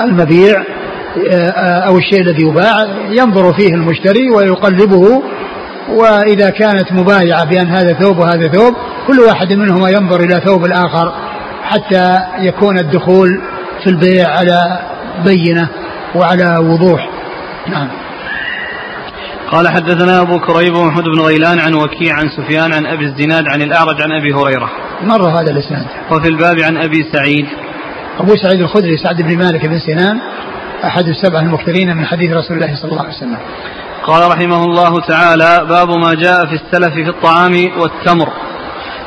[0.00, 0.62] المبيع
[1.86, 2.74] أو الشيء الذي يباع
[3.08, 5.22] ينظر فيه المشتري ويقلبه
[5.88, 8.74] وإذا كانت مبايعة بأن هذا ثوب وهذا ثوب
[9.06, 11.12] كل واحد منهما ينظر إلى ثوب الآخر
[11.62, 13.28] حتى يكون الدخول
[13.84, 14.80] في البيع على
[15.24, 15.68] بينة
[16.14, 17.10] وعلى وضوح.
[17.68, 17.88] نعم.
[19.50, 23.62] قال حدثنا أبو كريب ومحمود بن غيلان عن وكيع عن سفيان عن أبي الزناد عن
[23.62, 24.70] الأعرج عن أبي هريرة.
[25.02, 25.86] مر هذا الإسناد.
[26.10, 27.46] وفي الباب عن أبي سعيد.
[28.20, 30.20] أبو سعيد الخدري سعد بن مالك بن سنان
[30.84, 33.38] أحد السبع المكثرين من حديث رسول الله صلى الله عليه وسلم.
[34.06, 38.28] قال رحمه الله تعالى باب ما جاء في السلف في الطعام والتمر.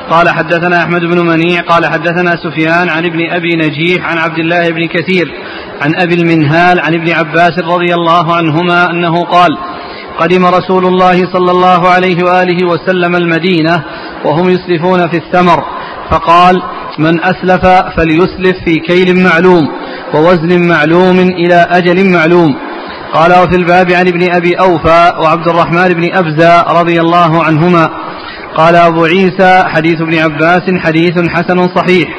[0.10, 4.70] قال حدثنا أحمد بن منيع قال حدثنا سفيان عن ابن أبي نجيح عن عبد الله
[4.70, 5.34] بن كثير
[5.82, 9.58] عن أبي المنهال عن ابن عباس رضي الله عنهما أنه قال
[10.20, 13.84] قدم رسول الله صلى الله عليه وآله وسلم المدينة
[14.26, 15.64] وهم يسلفون في الثمر
[16.10, 16.62] فقال
[16.98, 17.66] من أسلف
[17.98, 19.81] فليسلف في كيل معلوم.
[20.14, 22.56] ووزن معلوم إلى أجل معلوم.
[23.14, 27.90] قال وفي الباب عن ابن أبي أوفى وعبد الرحمن بن أبزة رضي الله عنهما.
[28.56, 32.10] قال أبو عيسى حديث ابن عباس حديث حسن صحيح.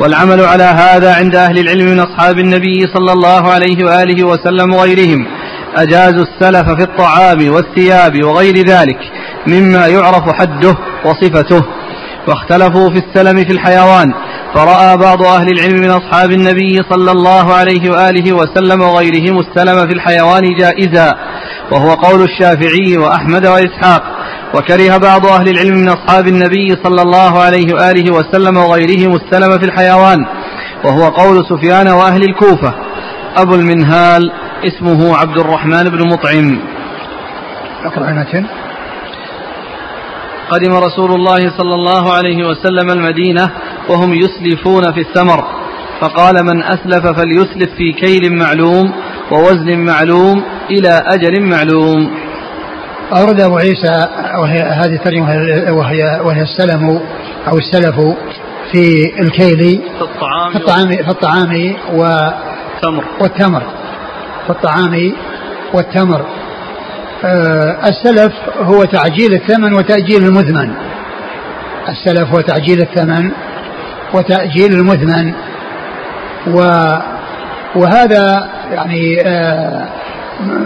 [0.00, 5.26] والعمل على هذا عند أهل العلم من أصحاب النبي صلى الله عليه وآله وسلم وغيرهم.
[5.76, 8.98] أجازوا السلف في الطعام والثياب وغير ذلك
[9.46, 11.64] مما يعرف حده وصفته.
[12.28, 14.12] واختلفوا في السلم في الحيوان.
[14.54, 19.94] فرأى بعض أهل العلم من أصحاب النبي صلى الله عليه وآله وسلم وغيرهم السلم في
[19.94, 21.14] الحيوان جائزا
[21.72, 24.02] وهو قول الشافعي وأحمد وإسحاق
[24.54, 29.64] وكره بعض أهل العلم من أصحاب النبي صلى الله عليه وآله وسلم وغيرهم السلم في
[29.64, 30.26] الحيوان
[30.84, 32.74] وهو قول سفيان وأهل الكوفة.
[33.36, 34.32] أبو المنهال
[34.64, 36.60] اسمه عبد الرحمن بن مطعم.
[37.84, 38.46] أقرأ المتن
[40.50, 43.50] قدم رسول الله صلى الله عليه وسلم المدينة
[43.88, 45.44] وهم يسلفون في الثمر.
[46.00, 48.92] فقال من أسلف فليسلف في كيل معلوم
[49.30, 52.10] ووزن معلوم إلى أجل معلوم.
[53.16, 55.28] أورد أبو عيسى وهي هذه الترجمة
[55.72, 57.00] وهي وهي السلم
[57.48, 58.00] أو السلف
[58.72, 60.52] في الكيل في الطعام.
[60.52, 63.04] في الطعام في الطعام والتمر.
[63.20, 63.62] والتمر.
[64.46, 65.12] في الطعام
[65.74, 66.26] والتمر.
[67.24, 70.74] آه السلف هو تعجيل الثمن وتأجيل المثمن
[71.88, 73.30] السلف هو تعجيل الثمن
[74.14, 75.32] وتأجيل المثمن
[76.46, 76.60] و
[77.76, 79.88] وهذا يعني آه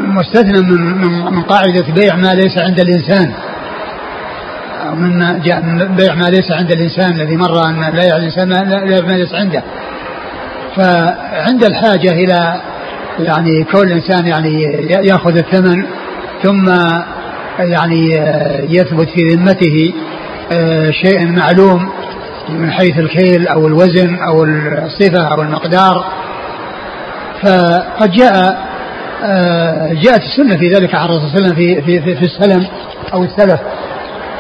[0.07, 0.81] مستثنى من
[1.35, 3.33] من قاعدة بيع ما ليس عند الإنسان.
[4.95, 8.49] من بيع ما ليس عند الإنسان الذي مر أن لا يعلم الإنسان
[9.07, 9.63] ما ليس عنده.
[10.77, 12.61] فعند الحاجة إلى
[13.19, 15.85] يعني كون الإنسان يعني يأخذ الثمن
[16.43, 16.71] ثم
[17.59, 18.11] يعني
[18.69, 19.93] يثبت في ذمته
[20.53, 21.93] آه، شيء معلوم.
[22.49, 26.05] من حيث الكيل أو الوزن أو الصفة أو المقدار.
[27.43, 28.59] فقد جاء
[29.25, 32.67] آه، جاءت السنة في ذلك عن الرسول صلى الله عليه وسلم في, في, في, السلم
[33.15, 33.61] أو السلف.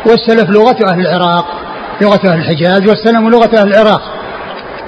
[0.06, 1.46] والسلف لغة أهل العراق
[2.00, 4.02] لغة أهل الحجاز والسلم لغة أهل العراق.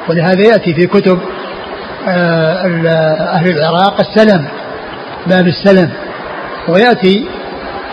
[0.08, 1.18] ولهذا يأتي في كتب
[2.08, 2.52] آه،
[3.32, 4.44] أهل العراق السلم
[5.26, 5.90] باب السلم.
[6.68, 7.26] ويأتي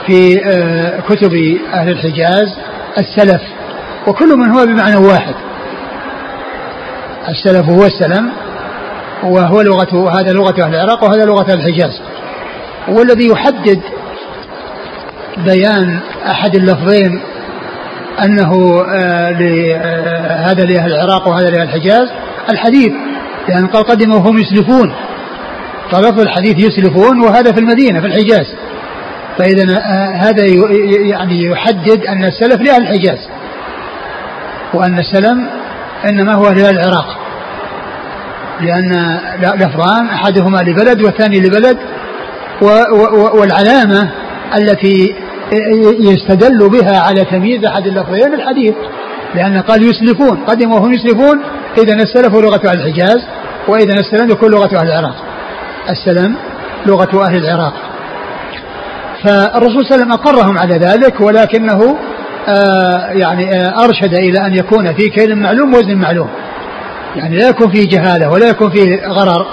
[0.08, 1.34] في آه، كتب
[1.74, 2.56] أهل الحجاز
[3.00, 3.42] السلف.
[4.08, 5.36] وكل من هو بمعنى واحد.
[7.30, 8.32] السلف هو السلم
[9.24, 12.02] وهو لغة هذا لغة أهل العراق وهذا لغة الحجاز.
[12.88, 13.82] والذي يحدد
[15.38, 17.22] بيان أحد اللفظين
[18.24, 19.36] أنه آه،
[19.76, 22.10] آه، هذا لأهل العراق وهذا لأهل الحجاز
[22.50, 22.92] الحديث
[23.50, 24.94] لأن قال قدموا وهم يسلفون
[25.92, 28.56] فلفظ الحديث يسلفون وهذا في المدينة في الحجاز.
[29.38, 30.46] فإذا آه، هذا
[31.10, 33.28] يعني يحدد أن السلف لأهل الحجاز.
[34.74, 35.48] وأن السلم
[36.10, 37.18] إنما هو لأهل العراق.
[38.62, 41.78] لأن لفظان أحدهما لبلد والثاني لبلد
[43.34, 44.12] والعلامة
[44.58, 45.16] التي
[46.00, 48.76] يستدل بها على تمييز أحد اللفظين الحديث
[49.36, 51.42] لأن قال يسلفون قدموا وهم يسلفون
[51.78, 53.18] إذا السلف لغة أهل الحجاز
[53.68, 55.16] وإذا السلم يكون لغة أهل العراق.
[55.90, 56.36] السلم
[56.86, 57.74] لغة أهل العراق.
[59.24, 61.98] فالرسول صلى الله عليه وسلم أقرهم على ذلك ولكنه
[63.12, 66.30] يعني آه أرشد إلى أن يكون في كيل معلوم وزن معلوم.
[67.16, 69.46] يعني لا يكون فيه جهالة ولا يكون فيه غرر.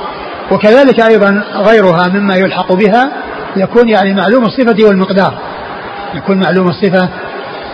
[0.51, 3.13] وكذلك أيضا غيرها مما يلحق بها
[3.57, 5.39] يكون يعني معلوم الصفة والمقدار.
[6.15, 7.09] يكون معلوم الصفة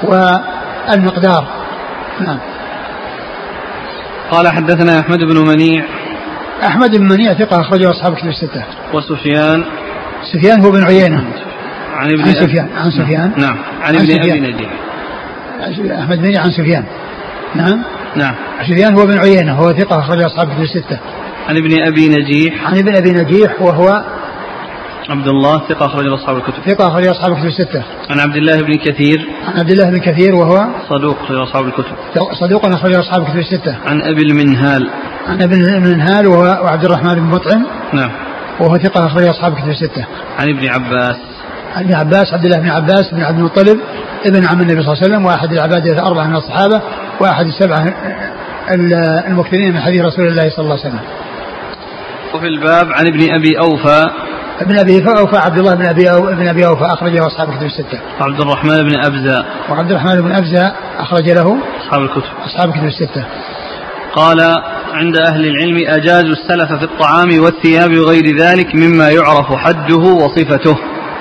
[0.03, 1.46] والمقدار.
[2.20, 2.38] نعم.
[4.31, 5.85] قال حدثنا أحمد بن منيع.
[6.66, 8.64] أحمد بن منيع ثقة أخرجه أصحاب كتب الستة.
[8.94, 9.64] وسفيان.
[10.33, 11.24] سفيان هو بن عيينة.
[11.94, 13.33] عن ابن عن سفيان عن سفيان.
[13.37, 13.59] نعم.
[13.83, 14.70] عن ابن أبي نجيح
[16.01, 16.85] أحمد بن عن سفيان.
[17.55, 17.83] نعم؟
[18.17, 18.35] نعم.
[18.62, 20.99] سفيان هو بن عيينة هو ثقة أخرج أصحاب كتب الستة.
[21.49, 22.67] عن ابن أبي نجيح.
[22.67, 24.05] عن ابن أبي نجيح وهو
[25.09, 26.62] عبد الله ثقة أخرج أصحاب الكتب.
[26.67, 27.83] ثقة أخرج أصحاب الكتب الستة.
[28.11, 29.27] عن عبد الله بن كثير.
[29.47, 31.97] عن عبد الله بن كثير وهو صدوق أخرج أصحاب الكتب.
[32.40, 33.77] صدوق أخرج أصحاب الكتب الستة.
[33.87, 34.90] عن أبي المنهال.
[35.27, 37.67] عن أبي المنهال وهو وعبد الرحمن بن مطعم.
[37.93, 38.11] نعم.
[38.61, 40.07] وهو ثقة أخرج أصحاب الكتب الستة.
[40.38, 41.34] عن ابن عباس.
[41.77, 43.81] ابن عباس عبد الله بن عباس بن عبد المطلب
[44.27, 46.81] ابن عم النبي صلى الله عليه وسلم واحد العباد الأربعة من الصحابة
[47.21, 47.95] واحد السبعة
[49.29, 51.01] المكثرين من حديث رسول الله صلى الله عليه وسلم
[52.35, 54.05] وفي الباب عن ابن أبي أوفى
[54.61, 58.01] ابن أبي أوفى عبد الله بن أبي أو ابن أبي أوفى أخرجه أصحاب الكتب الستة.
[58.21, 59.45] وعبد الرحمن بن أبزة.
[59.71, 62.31] وعبد الرحمن بن أبزة أخرج له أصحاب الكتب.
[62.45, 63.25] أصحاب الكتب الستة.
[64.15, 64.41] قال
[64.93, 70.77] عند أهل العلم اجازوا السلف في الطعام والثياب وغير ذلك مما يعرف حده وصفته.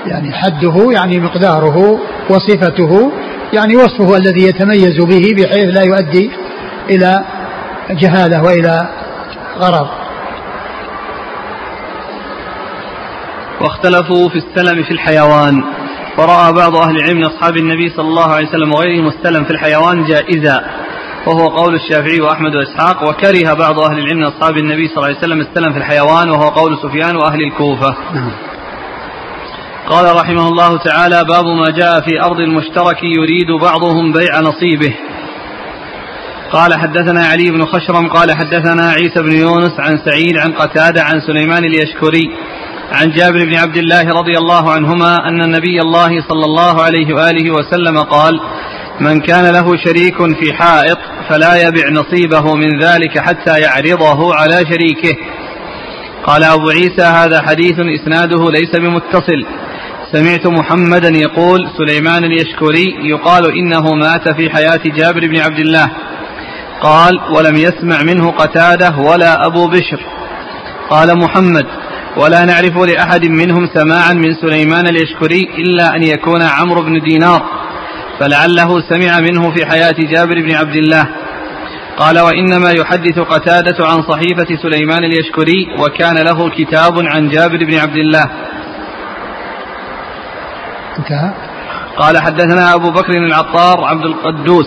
[0.06, 3.12] يعني حده يعني مقداره وصفته
[3.54, 6.32] يعني وصفه الذي يتميز به بحيث لا يؤدي
[6.90, 7.24] إلى
[7.90, 8.90] جهالة وإلى
[9.60, 9.88] غرض.
[13.62, 15.64] واختلفوا في السلم في الحيوان
[16.18, 20.06] فرأى بعض أهل العلم من أصحاب النبي صلى الله عليه وسلم وغيرهم السلم في الحيوان
[20.06, 20.64] جائزا
[21.28, 25.18] وهو قول الشافعي وأحمد وإسحاق وكره بعض أهل العلم من أصحاب النبي صلى الله عليه
[25.18, 28.32] وسلم السلم في الحيوان وهو قول سفيان وأهل الكوفة نعم.
[29.90, 34.94] قال رحمه الله تعالى باب ما جاء في أرض المشترك يريد بعضهم بيع نصيبه.
[36.52, 41.22] قال حدثنا علي بن خشرم قال حدثنا عيسى بن يونس عن سعيد عن قتادة عن
[41.28, 42.24] سليمان اليشكري
[42.92, 47.52] عن جابر بن عبد الله رضي الله عنهما أن النبي الله صلى الله عليه وآله
[47.52, 48.40] وسلم قال
[49.00, 50.98] من كان له شريك في حائط
[51.30, 55.18] فلا يبع نصيبه من ذلك حتى يعرضه على شريكه.
[56.24, 59.46] قال أبو عيسى هذا حديث إسناده ليس بمتصل.
[60.14, 65.92] سمعت محمدا يقول سليمان اليشكري يقال إنه مات في حياة جابر بن عبد الله.
[66.82, 70.00] قال ولم يسمع منه قتادة ولا أبو بشر.
[70.90, 71.66] قال محمد
[72.18, 77.44] ولا نعرف لأحد منهم سماعا من سليمان اليشكري إلا أن يكون عمرو بن دينار
[78.20, 81.08] فلعله سمع منه في حياة جابر بن عبد الله.
[81.98, 87.98] قال وإنما يحدث قتادة عن صحيفة سليمان اليشكري وكان له كتاب عن جابر بن عبد
[87.98, 88.24] الله.
[91.00, 91.34] انتهى.
[91.98, 94.66] قال حدثنا أبو بكر العطار عبد القدوس.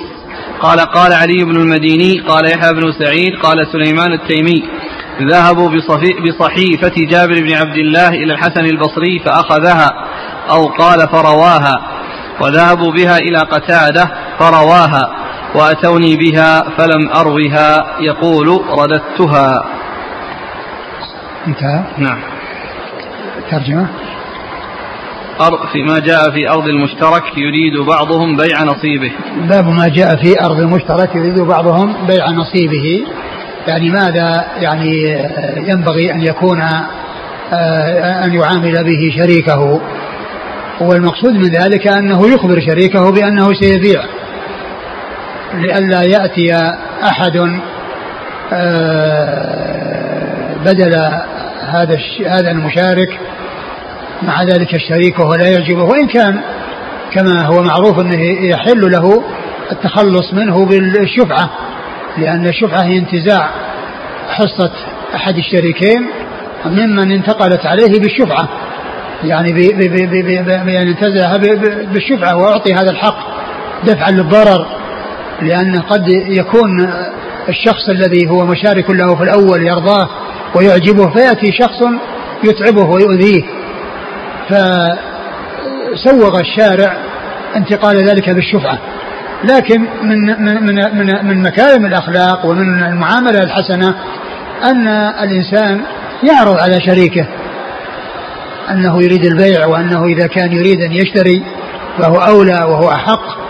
[0.61, 4.63] قال قال علي بن المديني قال يحيى بن سعيد قال سليمان التيمي.
[5.23, 5.71] ذهبوا
[6.25, 9.91] بصحيفة جابر بن عبد الله إلى الحسن البصري فأخذها
[10.51, 11.75] أو قال فرواها.
[12.41, 15.11] وذهبوا بها إلى قتادة فرواها.
[15.55, 17.87] وأتوني بها فلم أروها.
[18.01, 19.65] يقول رددتها.
[21.47, 21.85] انتهى.
[21.99, 22.19] نعم.
[23.51, 24.06] ترجمة.
[25.73, 29.13] فيما جاء في أرض المشترك يريد بعضهم بيع نصيبه.
[29.49, 33.05] باب ما جاء في أرض المشترك يريد بعضهم بيع نصيبه.
[33.69, 35.19] يعني ماذا؟ يعني
[35.57, 36.61] ينبغي أن يكون
[37.53, 39.81] آه، أن يعامل به شريكه.
[40.81, 44.03] والمقصود من ذلك أنه يخبر شريكه بأنه سيبيع.
[45.55, 46.55] لئلا يأتي
[47.03, 47.61] أحد
[48.53, 49.77] آه،
[50.65, 50.95] بدل
[51.61, 53.21] هذا هذا المشارك
[54.23, 56.41] مع ذلك الشريك وهو لا يعجبه وإن كان
[57.13, 59.25] كما هو معروف أنه يحل له
[59.73, 61.51] التخلص منه بالشفعة
[62.19, 63.51] لأن الشفعة هي انتزاع
[64.29, 64.71] حصة
[65.15, 66.07] أحد الشريكين
[66.67, 68.49] ممن انتقلت عليه بالشفعة
[69.25, 69.53] يعني
[70.63, 71.37] بأن انتزعها
[71.93, 73.19] بالشفعة وأعطي هذا الحق
[73.85, 74.67] دفعا للضرر
[75.43, 76.91] لأن قد يكون
[77.49, 80.09] الشخص الذي هو مشارك له في الأول يرضاه
[80.55, 81.83] ويعجبه فيأتي شخص
[82.45, 83.43] يتعبه ويؤذيه.
[84.49, 86.97] فسوغ الشارع
[87.57, 88.79] انتقال ذلك بالشفعة.
[89.45, 93.95] لكن من من من من, مكارم الأخلاق ومن المعاملة الحسنة
[94.65, 94.89] أن
[95.23, 95.81] الإنسان
[96.23, 97.27] يعرض على شريكه.
[98.71, 101.43] أنه يريد البيع وأنه إذا كان يريد أن يشتري
[101.99, 103.47] فهو أولى وهو أحق.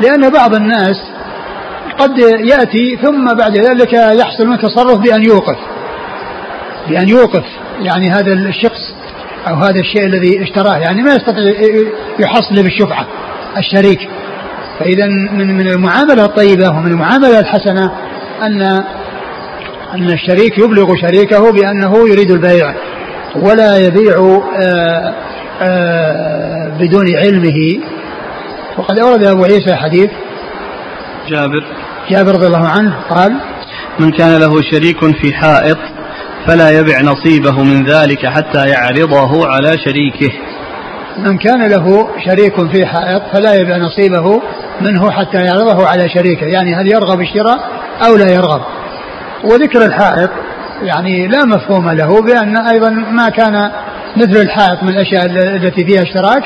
[0.00, 0.96] لأن بعض الناس
[1.98, 5.56] قد يأتي ثم بعد ذلك يحصل من تصرف بأن يوقف.
[6.88, 7.44] بأن يوقف.
[7.80, 8.95] يعني هذا الشخص
[9.48, 11.54] أو هذا الشيء الذي اشتراه يعني ما يستطيع
[12.18, 13.06] يحصل بالشفعة
[13.56, 14.08] الشريك.
[14.78, 17.92] فإذا من من المعاملة الطيبة ومن المعاملة الحسنة
[18.42, 18.62] أن
[19.94, 22.74] أن الشريك يبلغ شريكه بأنه يريد البيع
[23.36, 25.14] ولا يبيع آآ آه،
[25.60, 27.80] آآ آه، بدون علمه.
[28.78, 30.10] وقد أورد أبو عيسى حديث
[31.28, 31.64] جابر.
[32.10, 33.36] جابر رضي الله عنه قال
[33.98, 35.78] من كان له شريك في حائط
[36.46, 40.32] فلا يبع نصيبه من ذلك حتى يعرضه على شريكه.
[41.18, 44.42] من كان له شريك في حائط فلا يبع نصيبه
[44.80, 46.46] منه حتى يعرضه على شريكه.
[46.46, 47.58] يعني هل يرغب الشراء
[48.06, 48.60] أو لا يرغب.
[49.44, 50.30] وذكر الحائط
[50.82, 53.70] يعني لا مفهوم له بأن أيضا ما كان
[54.16, 55.26] مثل الحائط من الأشياء
[55.56, 56.42] التي فيها اشتراك.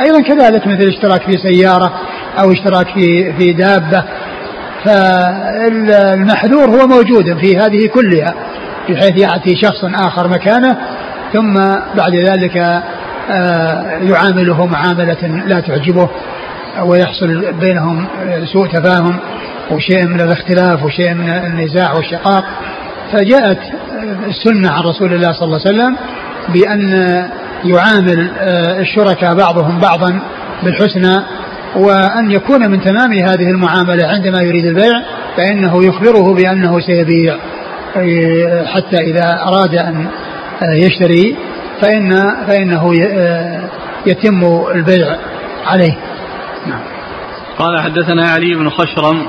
[0.00, 1.92] أيضا كذلك مثل اشتراك في سيارة
[2.40, 4.04] أو اشتراك في في دابة.
[4.84, 8.34] فالمحذور هو موجود في هذه كلها.
[8.88, 10.76] بحيث يأتي شخص آخر مكانه
[11.32, 11.54] ثم
[11.96, 12.56] بعد ذلك
[13.30, 16.08] آه، يعامله معاملة لا تعجبه
[16.84, 18.06] ويحصل بينهم
[18.52, 19.16] سوء تفاهم
[19.70, 22.44] وشيء من الاختلاف وشيء من النزاع والشقاق.
[23.12, 23.58] فجاءت
[24.26, 25.96] السنة عن رسول الله صلى الله عليه وسلم
[26.48, 26.90] بأن
[27.64, 30.20] يعامل آه، الشركاء بعضهم بعضا
[30.62, 31.16] بالحسنى
[31.76, 35.02] وأن يكون من تمام هذه المعاملة عندما يريد البيع
[35.36, 37.36] فإنه يخبره بأنه سيبيع.
[38.66, 40.08] حتى إذا أراد أن
[40.62, 41.36] يشتري
[41.80, 42.10] فإن
[42.46, 42.92] فإنه
[44.06, 45.16] يتم البيع
[45.66, 45.98] عليه
[46.66, 46.80] نعم.
[47.58, 49.26] قال حدثنا علي بن خشرم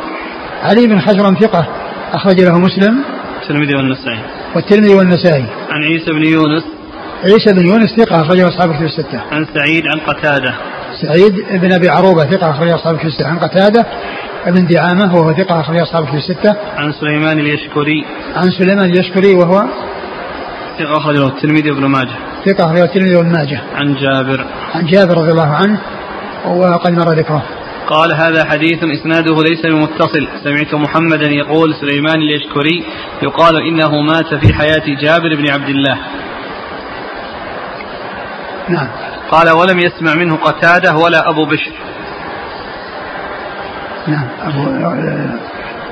[0.63, 1.67] علي بن خشرم ثقة
[2.13, 3.03] أخرج له مسلم
[3.41, 4.19] الترمذي والنسائي
[4.55, 6.63] والترمذي والنسائي عن عيسى بن يونس
[7.23, 9.21] عيسى بن يونس ثقة أخرجه أصحاب الكتب الستة.
[9.31, 10.55] عن سعيد عن قتادة.
[11.01, 13.27] سعيد بن أبي عروبة ثقة أخرجه أصحاب الكتب الستة.
[13.27, 13.85] عن قتادة
[14.47, 16.55] ابن دعامة وهو ثقة أخرجه أصحاب الكتب الستة.
[16.77, 18.05] عن سليمان اليشكري.
[18.35, 19.63] عن سليمان اليشكري وهو
[20.79, 22.15] ثقة أخرجه الترمذي وابن ماجه.
[22.45, 23.61] ثقة أخرجه الترمذي وابن ماجه.
[23.75, 24.45] عن جابر.
[24.75, 25.79] عن جابر رضي الله عنه
[26.45, 27.43] وقد مر ذكره.
[27.87, 32.85] قال هذا حديث إسناده ليس بمتصل سمعت محمدا يقول سليمان اليشكري
[33.23, 35.97] يقال إنه مات في حياة جابر بن عبد الله
[38.69, 38.87] نعم
[39.31, 41.71] قال ولم يسمع منه قتادة ولا أبو بشر
[44.07, 44.27] نعم.
[44.43, 44.63] أبو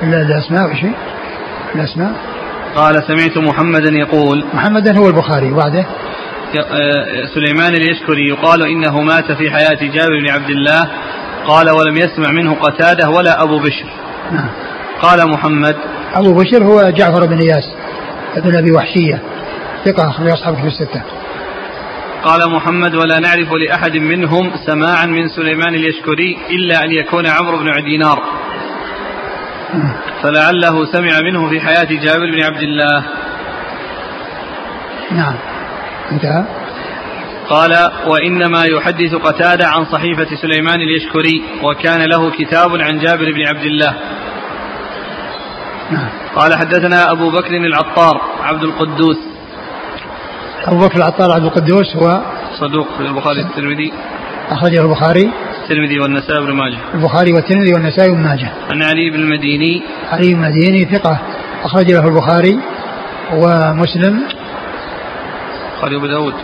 [0.02, 0.78] الأسماء وش
[1.74, 2.12] الأسماء
[2.76, 5.52] قال سمعت محمدا يقول محمدا هو البخاري.
[5.52, 5.86] وبعده؟
[6.56, 10.86] آه، سليمان اليشكري يقال إنه مات في حياة جابر بن عبد الله.
[11.46, 13.86] قال ولم يسمع منه قتادة ولا أبو بشر.
[14.32, 14.48] نعم.
[15.02, 15.76] قال محمد
[16.14, 17.64] أبو بشر هو جعفر بن إياس
[18.36, 19.20] ابن أبي وحشية
[19.84, 21.02] ثقة أخرج أصحابه في الستة.
[22.26, 27.84] قال محمد ولا نعرف لأحد منهم سماعا من سليمان اليشكري إلا أن يكون عمرو بن
[27.84, 28.22] دينار.
[30.22, 33.04] فلعله سمع منه في حياة جابر بن عبد الله.
[35.10, 35.34] نعم.
[36.12, 36.44] انتهى.
[37.48, 43.66] قال وإنما يحدث قتادة عن صحيفة سليمان اليشكري وكان له كتاب عن جابر بن عبد
[43.66, 43.94] الله.
[45.90, 46.08] نعم.
[46.36, 49.35] قال حدثنا أبو بكر العطار عبد القدوس
[50.66, 52.20] أبو بكر العطار عبد القدوس هو
[52.60, 53.92] صدوق في البخاري والترمذي.
[54.50, 55.30] أخرجه البخاري.
[55.62, 56.78] الترمذي والنسائي بن ماجه.
[56.94, 58.52] البخاري والترمذي والنسائي بن ماجه.
[58.70, 59.82] عن علي بن المديني.
[60.12, 61.18] علي بن المديني ثقة.
[61.64, 62.58] أخرج له البخاري
[63.32, 64.22] ومسلم.
[65.72, 66.34] البخاري وأبو داود.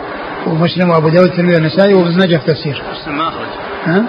[0.47, 3.49] ومسلم وأبو داود والترمذي والنسائي وابن ماجه في التفسير مسلم ما أخرج.
[3.85, 4.05] ها؟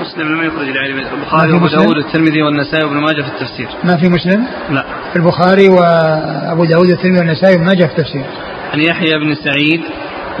[0.00, 0.68] مسلم لم يخرج
[1.12, 3.68] البخاري وأبو داود والترمذي والنسائي وابن ماجه في التفسير.
[3.84, 4.84] ما في مسلم؟ لا.
[5.16, 8.24] البخاري وأبو داود والترمذي والنسائي وابن ماجه في التفسير
[8.72, 9.82] عن يحيى بن سعيد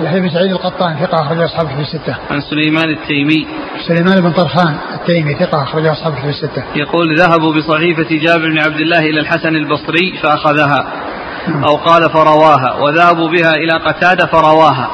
[0.00, 2.16] يحيى بن سعيد القطان ثقة أخرج أصحابه في الستة.
[2.30, 3.46] عن سليمان التيمي.
[3.88, 6.64] سليمان بن طرخان التيمي ثقة أخرج أصحابه في الستة.
[6.76, 10.86] يقول ذهبوا بصحيفة جابر بن عبد الله إلى الحسن البصري فأخذها.
[11.48, 11.64] نعم.
[11.64, 14.90] أو قال فرواها وذهبوا بها إلى قتادة فرواها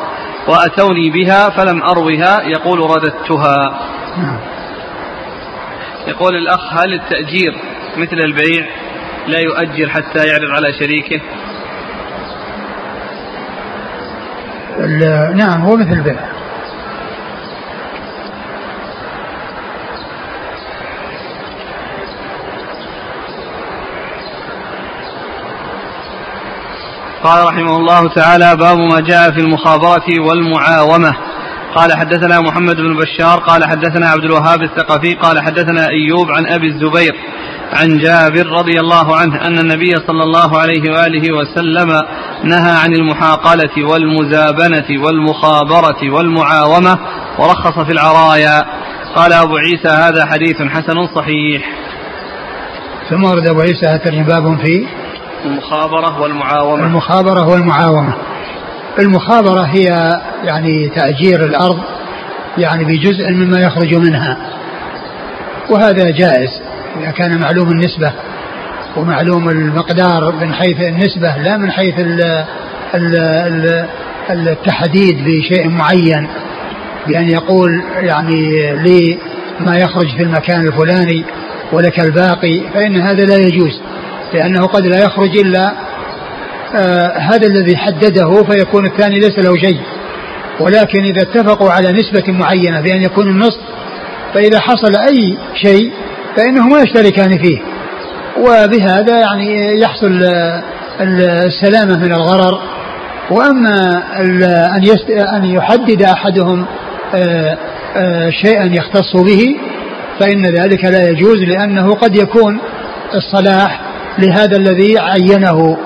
[0.48, 3.80] وأتوني بها فلم أروها يقول رددتها.
[4.16, 4.38] نعم.
[6.08, 7.54] يقول الأخ هل التأجير
[7.96, 8.66] مثل البيع
[9.26, 11.20] لا يؤجل حتى يعرض على شريكه
[15.34, 16.18] نعم هو مثل البيع
[27.24, 31.12] قال رحمه الله تعالى باب ما جاء في المخابرة والمعاومة.
[31.74, 36.66] قال حدثنا محمد بن بشار قال حدثنا عبد الوهاب الثقفي قال حدثنا أيوب عن أبي
[36.66, 37.14] الزبير
[37.74, 41.88] عن جابر رضي الله عنه أن النبي صلى الله عليه وآله وسلم
[42.44, 46.98] نهى عن المحاقلة والمزابنة والمخابرة والمعاومة
[47.38, 48.64] ورخص في العرايا.
[49.16, 51.62] قال أبو عيسى هذا حديث حسن صحيح.
[53.10, 54.86] ثم ورد أبو عيسى هذا باب في
[55.44, 56.86] المخابرة والمعاومة.
[56.86, 58.14] المخابرة والمعاومة.
[58.98, 59.84] المخابرة هي
[60.44, 61.78] يعني تأجير الأرض
[62.58, 64.38] يعني بجزء مما يخرج منها.
[65.70, 66.63] وهذا جائز.
[67.00, 68.12] إذا كان معلوم النسبة
[68.96, 72.20] ومعلوم المقدار من حيث النسبة لا من حيث ال
[72.94, 73.16] ال
[74.30, 76.28] ال التحديد بشيء معين.
[77.06, 79.18] بأن يقول يعني لي
[79.60, 81.24] ما يخرج في المكان الفلاني
[81.72, 83.80] ولك الباقي فإن هذا لا يجوز.
[84.34, 85.72] لأنه قد لا يخرج إلا
[86.76, 89.80] آه هذا الذي حدده فيكون الثاني ليس له شيء.
[90.60, 93.60] ولكن إذا اتفقوا على نسبة معينة بأن يكون النصف
[94.34, 95.92] فإذا حصل أي شيء
[96.36, 97.58] فإنهما يشتركان فيه.
[98.38, 100.22] وبهذا يعني يحصل
[101.00, 102.60] السلامة من الغرر.
[103.30, 104.84] وأما أن
[105.36, 106.66] أن يحدد أحدهم
[107.14, 107.58] آه،
[107.96, 109.56] آه، شيئا يختص به
[110.20, 112.58] فإن ذلك لا يجوز لأنه قد يكون
[113.14, 113.80] الصلاح
[114.18, 115.76] لهذا الذي عينه.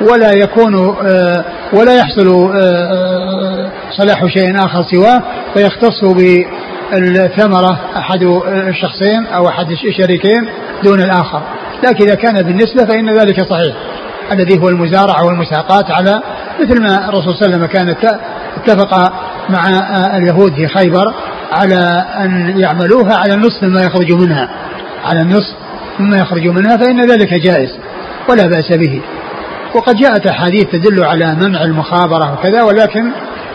[0.00, 2.52] ولا يكون آه، ولا يحصل
[3.98, 5.22] صلاح شيء آخر سواه
[5.54, 6.04] فيختص
[6.92, 8.22] بالثمرة أحد
[8.68, 10.48] الشخصين أو أحد الشريكين
[10.84, 11.42] دون الآخر.
[11.84, 13.74] لكن إذا كان بالنسبة فإن ذلك صحيح.
[14.32, 16.22] الذي هو المزارعة والمساقات على
[16.60, 17.88] مثل ما الرسول صلى الله عليه وسلم كان
[18.56, 19.12] اتفق
[19.48, 19.68] مع
[20.16, 21.14] اليهود في خيبر
[21.52, 24.48] على أن يعملوها على النصف مما يخرج منها.
[25.04, 25.54] على النصف
[25.98, 27.70] مما يخرج منها فإن ذلك جائز
[28.28, 29.00] ولا بأس به.
[29.74, 33.10] وقد جاءت أحاديث تدل على منع المخابرة وكذا ولكن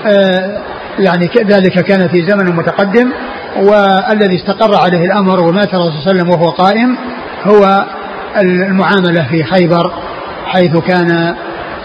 [0.05, 0.61] آه
[1.01, 3.11] يعني ذلك كان في زمن متقدم
[3.57, 6.97] والذي استقر عليه الأمر ومات الرسول صلى الله عليه وسلم وهو قائم
[7.43, 7.85] هو
[8.41, 9.91] المعاملة في خيبر
[10.45, 11.35] حيث كان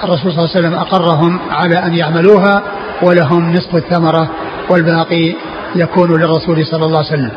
[0.04, 2.62] الرسول صلى الله عليه وسلم أقرهم على أن يعملوها
[3.02, 4.30] ولهم نصف الثمرة
[4.70, 5.34] والباقي
[5.76, 7.30] يكون للرسول صلى الله عليه وسلم.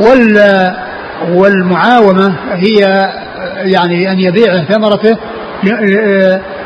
[0.00, 0.74] وال
[1.34, 3.10] والمعاومة هي
[3.56, 5.18] يعني أن يبيع ثمرته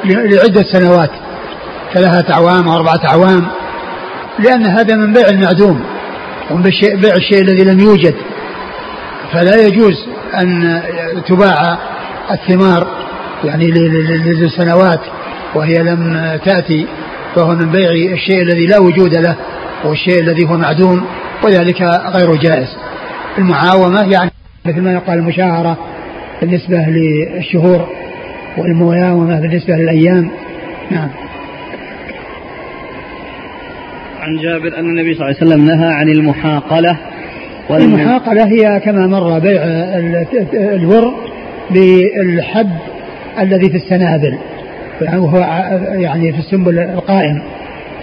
[0.05, 1.11] لعدة سنوات.
[1.95, 3.47] ثلاثة أعوام أو أربعة أعوام
[4.39, 5.85] لأن هذا من بيع المعدوم
[6.51, 8.15] ومن بيع الشيء الذي لم يوجد.
[9.33, 10.07] فلا يجوز
[10.43, 10.83] أن
[11.29, 11.79] تباع
[12.31, 12.87] الثمار
[13.45, 13.71] يعني
[14.21, 15.01] لسنوات
[15.55, 16.87] وهي لم تأتي
[17.35, 19.37] فهو من بيع الشيء الذي لا وجود له
[19.85, 21.05] والشيء الذي هو معدوم
[21.45, 21.83] وذلك
[22.15, 22.69] غير جائز.
[23.39, 24.31] المعاومة يعني
[24.65, 25.79] مثل ما يقال المشاهرة
[26.41, 27.87] بالنسبة للشهور
[28.59, 30.31] والمياومة بالنسبة للأيام.
[30.91, 31.09] نعم.
[34.31, 36.97] عن جابر أن النبي صلى الله عليه وسلم نهى عن المحاقلة
[37.71, 39.63] المحاقلة هي كما مر بيع
[40.55, 41.15] الور
[41.71, 42.71] بالحب
[43.41, 44.39] الذي في السنابل.
[45.01, 45.39] وهو
[45.93, 47.43] يعني في السنبل القائم.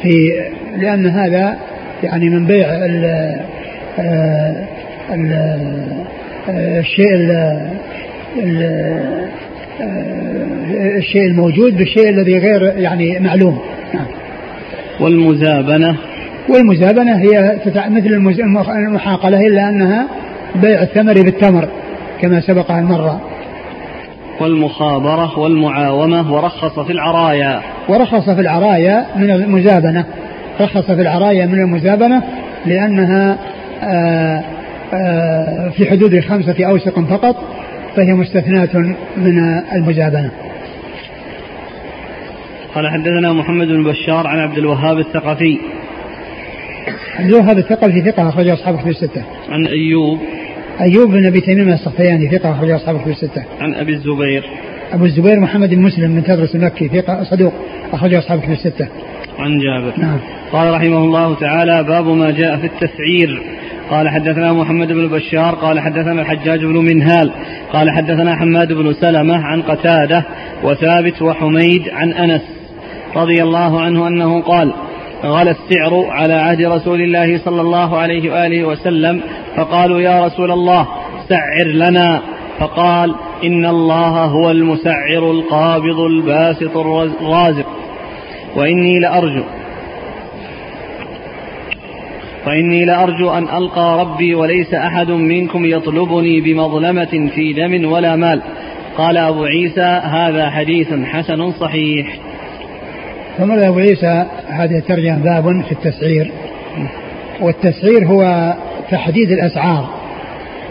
[0.02, 0.32] في
[0.78, 1.58] لأن هذا
[2.04, 3.06] يعني من بيع ال
[5.14, 5.34] ال
[6.58, 7.08] الشيء
[10.98, 13.60] الشيء الموجود بالشيء الذي غير يعني معلوم.
[15.00, 15.98] والمزابنة.
[16.50, 18.34] والمزابنة هي مثل
[18.70, 20.08] المحاقلة إلا أنها
[20.56, 21.68] بيع الثمر بالتمر
[22.22, 23.20] كما سبق أن مر.
[24.42, 27.62] والمخابرة والمعاومة ورخص في العرايا.
[27.90, 30.06] ورخص في العرايا من المزابنة.
[30.62, 32.24] رخص في العرايا من المزابنة
[32.66, 33.38] لأنها
[33.84, 34.44] آآ
[34.94, 37.36] آآ في حدود خمسة أوسق فقط
[37.96, 39.40] فهي مستثناة من
[39.76, 40.32] المزابنة.
[42.76, 45.60] قال حدثنا محمد بن بشار عن عبد الوهاب الثقفي.
[47.20, 49.24] عبد الوهاب الثقفي ثقة أخرج أصحاب كتب الستة.
[49.50, 50.20] عن أيوب
[50.82, 53.44] أيوب بن أبي تميم السختياني ثقة أخرج أصحاب كتب الستة.
[53.62, 54.44] عن أبي الزبير
[54.94, 57.54] أبو الزبير محمد بن مسلم من تدرس المكي ثقة صدوق
[57.94, 58.88] أخرج أصحاب كتب الستة.
[59.40, 60.20] عن جابر نعم.
[60.52, 63.42] قال رحمه الله تعالى باب ما جاء في التسعير
[63.90, 67.32] قال حدثنا محمد بن بشار قال حدثنا الحجاج بن منهال
[67.74, 70.26] قال حدثنا حماد بن سلمة عن قتادة
[70.64, 72.42] وثابت وحميد عن أنس
[73.16, 74.74] رضي الله عنه أنه قال
[75.24, 79.22] غلى السعر على عهد رسول الله صلى الله عليه وآله وسلم
[79.56, 80.88] فقالوا يا رسول الله
[81.30, 82.22] سعر لنا.
[82.60, 87.68] فقال إن الله هو المسعر القابض الباسط الرازق.
[88.56, 89.44] وإني لأرجو
[92.48, 98.42] وإني لأرجو أن ألقى ربي وليس أحد منكم يطلبني بمظلمة في دم ولا مال.
[98.98, 102.20] قال أبو عيسى هذا حديث حسن صحيح.
[103.38, 106.32] ثم أبو عيسى هذه الترجمة باب في التسعير.
[107.42, 108.54] والتسعير هو
[108.92, 109.90] تحديد الأسعار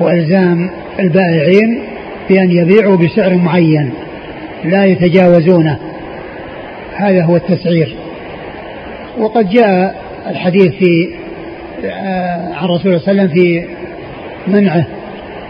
[0.00, 1.82] وإلزام البائعين
[2.28, 3.90] بأن يبيعوا بسعر معين
[4.64, 5.78] لا يتجاوزونه.
[6.96, 7.96] هذا هو التسعير.
[9.18, 11.08] وقد جاء الحديث في
[11.84, 13.66] آه، عن الرسول صلى الله عليه وسلم في
[14.46, 14.86] منعه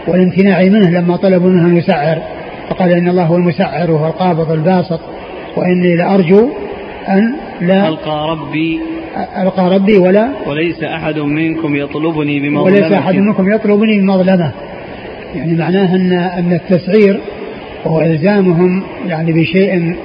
[0.07, 2.21] والامتناع منه لما طلبوا منه أن يسعر.
[2.69, 4.99] فقال إن الله هو المسعر وهو القابض الباسط
[5.55, 6.49] وإني لأرجو
[7.09, 8.79] أن لا ألقى ربي
[9.41, 12.63] ألقى ربي ولا وليس أحد منكم يطلبني بمظلمة.
[12.63, 14.51] وليس أحد منكم يطلبني بمظلمة.
[15.35, 17.19] يعني معناه أن أن التسعير
[17.87, 19.95] هو إلزامهم يعني بشيء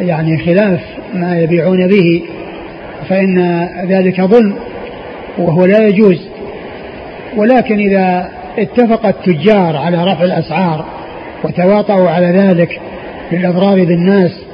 [0.00, 0.80] يعني خلاف
[1.14, 2.22] ما يبيعون به
[3.08, 4.54] فإن ذلك ظلم
[5.38, 6.28] وهو لا يجوز.
[7.36, 10.84] ولكن إذا اتفق التجار على رفع الأسعار
[11.44, 12.80] وتواطؤوا على ذلك
[13.32, 14.49] للأضرار بالناس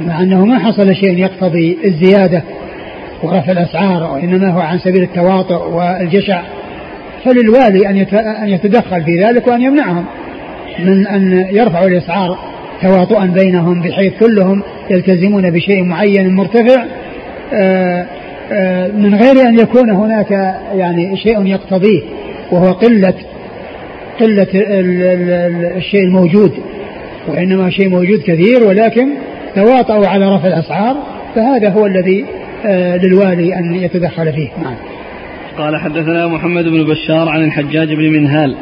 [0.00, 2.42] مع أنه ما حصل شيء يقتضي الزيادة
[3.22, 6.42] ورفع الأسعار وإنما هو عن سبيل التواطؤ والجشع.
[7.24, 10.04] فللوالي أن يتدخل في ذلك وأن يمنعهم
[10.78, 12.38] من أن يرفعوا الأسعار
[12.82, 16.84] تواطؤا بينهم بحيث كلهم يلتزمون بشيء معين مرتفع.
[17.54, 18.06] آه،
[18.52, 20.30] آه، من غير أن يكون هناك
[20.74, 22.02] يعني شيء يقتضيه
[22.52, 23.14] وهو قلة
[24.20, 24.46] قلة
[25.76, 26.52] الشيء الموجود.
[27.28, 29.08] وإنما شيء موجود كثير ولكن
[29.56, 30.96] تواطؤوا على رفع الأسعار
[31.34, 32.24] فهذا هو الذي
[32.66, 34.48] آه، للوالي أن يتدخل فيه.
[34.62, 34.74] نعم.
[35.58, 38.56] قال حدثنا محمد بن بشار عن الحجاج بن منهال.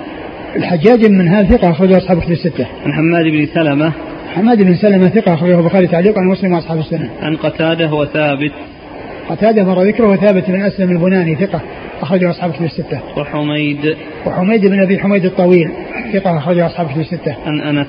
[0.57, 2.67] الحجاج بن منهال ثقة أخرجه أصحاب كتب الستة.
[2.87, 3.93] عن حماد بن سلمة.
[4.35, 7.11] حماد بن سلمة ثقة أخرجه البخاري تعليقا عن مسلم وأصحاب السنة.
[7.23, 8.53] عن قتادة وثابت
[9.29, 11.61] قتادة مر ذكره وثابت بن أسلم البناني ثقة
[12.03, 13.01] أخرجه أصحاب كتب الستة.
[13.17, 13.97] وحميد.
[14.27, 15.71] وحميد بن أبي حميد الطويل
[16.13, 17.37] ثقة أخرجه أصحاب كتب الستة.
[17.47, 17.87] عن أنس.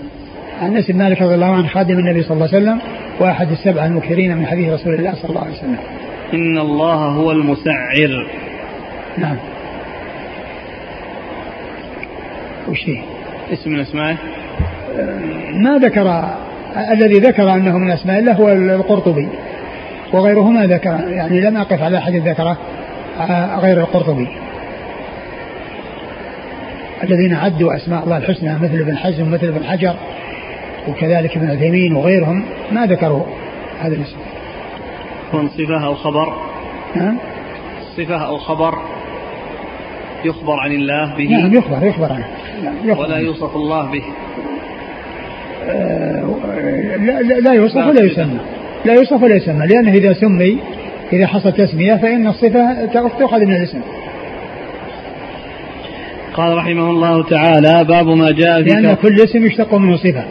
[0.61, 2.79] عن أنس بن مالك رضي الله عنه خادم النبي صلى الله عليه وسلم
[3.19, 5.77] وأحد السبعه المكثرين من حديث رسول الله صلى الله عليه وسلم.
[6.33, 8.27] إن الله هو المسعر.
[9.17, 9.37] نعم.
[12.67, 13.01] وش هي؟
[13.53, 14.15] اسم من اسمائه؟
[15.53, 16.23] ما ذكر
[16.91, 19.27] الذي ذكر أنه من أسماء الله هو القرطبي
[20.13, 22.57] وغيره ما ذكر يعني لم أقف على أحد ذكره
[23.59, 24.27] غير القرطبي.
[27.03, 29.95] الذين عدوا أسماء الله الحسنى مثل ابن حزم مثل ابن حجر
[30.87, 33.23] وكذلك ابن عثيمين وغيرهم ما ذكروا
[33.79, 34.17] هذا الاسم.
[35.47, 36.33] صفة أو خبر؟
[36.95, 37.17] نعم
[37.97, 38.73] صفة أو خبر
[40.25, 42.27] يخبر عن الله به؟ نعم يخبر يخبر عنه.
[42.83, 44.03] يخبر ولا يوصف الله به؟
[45.67, 46.35] آه
[46.97, 48.39] لا, لا, لا يوصف ولا يسمى.
[48.85, 50.59] لا يوصف ولا يسمى لأنه إذا سمي
[51.13, 52.85] إذا حصل تسمية فإن الصفة
[53.19, 53.81] تؤخذ من الاسم.
[56.33, 60.25] قال رحمه الله تعالى باب ما جاء في لأن كل اسم يشتق منه صفة.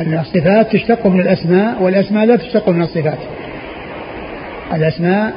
[0.00, 3.18] الصفات تشتق من الأسماء والأسماء لا تشتق من الصفات.
[4.74, 5.32] الأسماء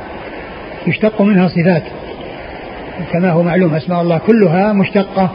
[0.87, 1.83] يشتق منها صفات.
[3.11, 5.31] كما هو معلوم أسماء الله كلها مشتقة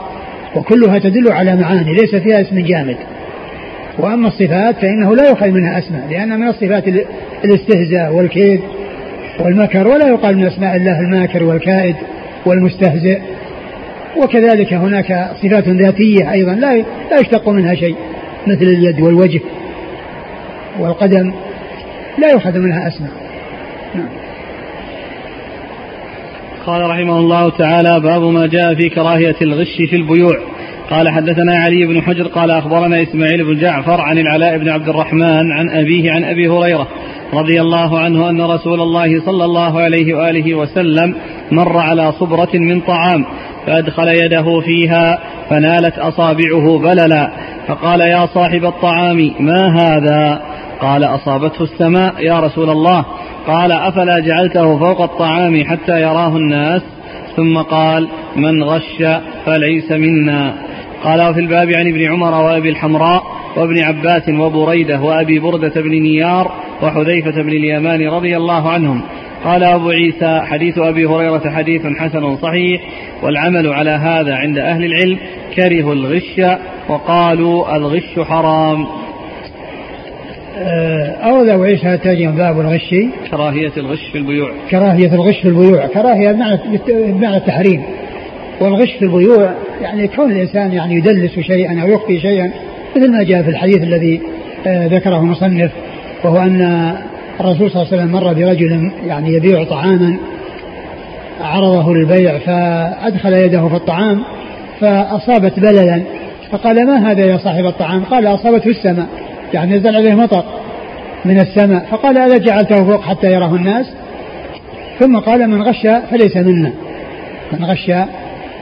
[0.57, 2.97] وكلها تدل على معاني ليس فيها اسم جامد.
[3.99, 6.85] وأما الصفات فإنه لا يؤخذ منها أسماء لأن من الصفات
[7.45, 8.61] الاستهزاء والكيد
[9.41, 11.97] والمكر ولا يقال من أسماء الله الماكر والكائد
[12.47, 13.19] والمستهزئ.
[14.23, 16.77] وكذلك هناك صفات ذاتية أيضا لا
[17.11, 17.97] لا يشتق منها شيء.
[18.47, 19.41] مثل اليد والوجه
[20.79, 21.33] والقدم
[22.19, 23.11] لا يؤخذ منها أسماء
[23.95, 24.09] نعم.
[26.67, 30.39] قال رحمه الله تعالى باب ما جاء في كراهية الغش في البيوع
[30.91, 35.53] قال حدثنا علي بن حجر قال أخبرنا إسماعيل بن جعفر عن العلاء بن عبد الرحمن
[35.53, 36.89] عن أبيه عن أبي هريرة
[37.33, 41.15] رضي الله عنه أن رسول الله صلى الله عليه وآله وسلم
[41.53, 43.25] مر على صبرة من طعام
[43.67, 45.19] فأدخل يده فيها
[45.51, 47.31] فنالت أصابعه بللا
[47.67, 50.43] فقال يا صاحب الطعام ما هذا؟
[50.81, 53.05] قال أصابته السماء يا رسول الله.
[53.47, 56.83] قال أفلا جعلته فوق الطعام حتى يراه الناس؟
[57.37, 59.03] ثم قال من غش
[59.47, 60.55] فليس منا.
[61.05, 63.23] قال وفي الباب عن ابن عمر وأبي الحمراء
[63.57, 66.53] وابن عباس وبريدة وأبي بردة بن نيار
[66.83, 69.01] وحذيفة بن اليمان رضي الله عنهم.
[69.45, 72.83] قال أبو عيسى حديث أبي هريرة حديث حسن صحيح
[73.23, 75.19] والعمل على هذا عند أهل العلم
[75.57, 76.41] كرهوا الغش
[76.89, 78.87] وقالوا الغش حرام.
[80.59, 82.95] آه، أبو عيسى تاجم باب الغش.
[83.31, 84.51] كراهية الغش في البيوع.
[84.71, 85.87] كراهية الغش في البيوع.
[85.87, 86.33] كراهية
[86.89, 87.83] بمعنى التحريم.
[88.61, 92.53] والغش في البيوع يعني كون الإنسان يعني يدلس شيئا أو يخفي شيئا
[92.97, 94.21] مثل ما جاء في الحديث الذي
[94.67, 95.71] آه، ذكره المصنف
[96.25, 96.95] وهو أن
[97.41, 100.17] الرسول صلى الله عليه وسلم مر برجل يعني يبيع طعاما
[101.41, 104.25] عرضه للبيع فأدخل يده في الطعام
[104.81, 106.03] فأصابت بللا.
[106.53, 109.07] فقال ما هذا يا صاحب الطعام؟ قال أصابته السماء.
[109.55, 110.45] يعني نزل عليه مطر
[111.25, 111.87] من السماء.
[111.91, 113.87] فقال ألا جعلته فوق حتى يراه الناس؟
[115.01, 116.73] ثم قال من غش فليس منا.
[117.53, 117.93] من غش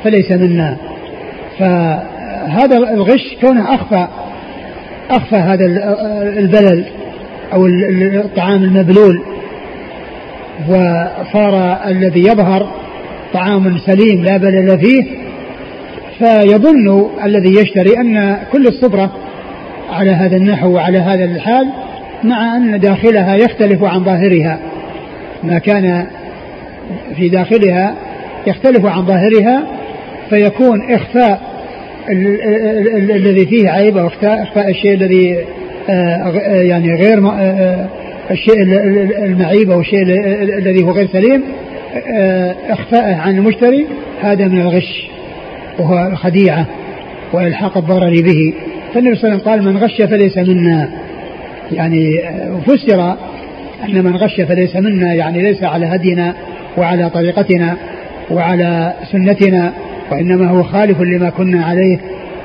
[0.04, 0.76] فليس منا.
[2.42, 4.08] فهذا الغش كونه أخفى
[5.10, 5.64] أخفى هذا
[6.38, 6.84] البلل
[7.52, 9.22] أو الطعام المبلول.
[10.68, 12.68] وصار الذي يظهر
[13.34, 15.04] طعام سليم لا بلل فيه
[16.18, 19.12] فيظن الذي يشتري أن كل الصبرة
[19.92, 21.68] على هذا النحو وعلى هذا الحال
[22.24, 24.58] مع أن داخلها يختلف عن ظاهرها.
[25.42, 26.06] ما كان
[27.16, 27.94] في داخلها
[28.46, 29.62] يختلف عن ظاهرها
[30.30, 31.51] فيكون إخفاء
[32.08, 35.44] الذي فيه عيب أو إخفاء الشيء الذي
[35.88, 37.88] آه، يعني غير آه،
[38.30, 38.62] الشيء
[39.24, 40.02] المعيب أو الشيء
[40.58, 41.42] الذي هو غير سليم
[42.14, 43.86] آه، إخفاءه عن المشتري
[44.20, 45.08] هذا من الغش
[45.78, 46.66] وهو الخديعة
[47.32, 48.54] وإلحاق الضرر به.
[48.94, 50.88] فالنبي صلى الله عليه وسلم قال من غش فليس منا.
[51.72, 52.20] يعني
[52.66, 53.16] فسر
[53.88, 56.34] أن من غش فليس منا يعني ليس على هدينا
[56.78, 57.76] وعلى طريقتنا
[58.30, 59.72] وعلى سنتنا
[60.10, 61.98] وإنما هو خالف لما كنا عليه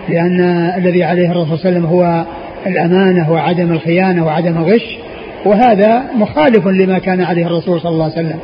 [0.09, 0.41] لأن
[0.77, 2.25] الذي عليه الرسول صلى الله عليه وسلم هو
[2.67, 4.97] الأمانة وعدم الخيانة وعدم الغش
[5.45, 8.39] وهذا مخالف لما كان عليه الرسول صلى الله عليه وسلم.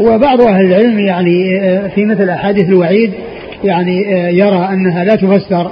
[0.00, 1.60] وبعض أهل العلم يعني
[1.94, 3.12] في مثل أحاديث الوعيد
[3.64, 3.96] يعني
[4.38, 5.70] يرى أنها لا تفسر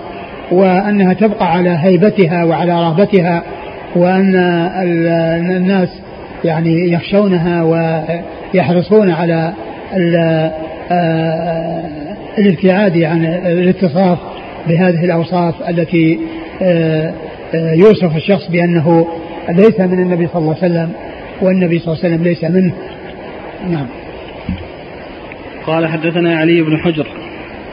[0.52, 3.42] وأنها تبقى على هيبتها وعلى رهبتها
[3.96, 4.34] وأن
[5.50, 5.88] الناس
[6.44, 9.52] يعني يخشونها ويحرصون على
[10.92, 11.84] آه،
[12.38, 14.18] الابتعاد عن الاتصاف
[14.68, 16.18] بهذه الأوصاف التي
[16.62, 17.14] آه،
[17.54, 19.06] آه، يوصف الشخص بأنه
[19.48, 20.92] ليس من النبي صلى الله عليه وسلم
[21.42, 22.72] والنبي صلى الله عليه وسلم ليس منه
[23.70, 23.86] نعم
[25.66, 27.06] قال حدثنا علي بن حجر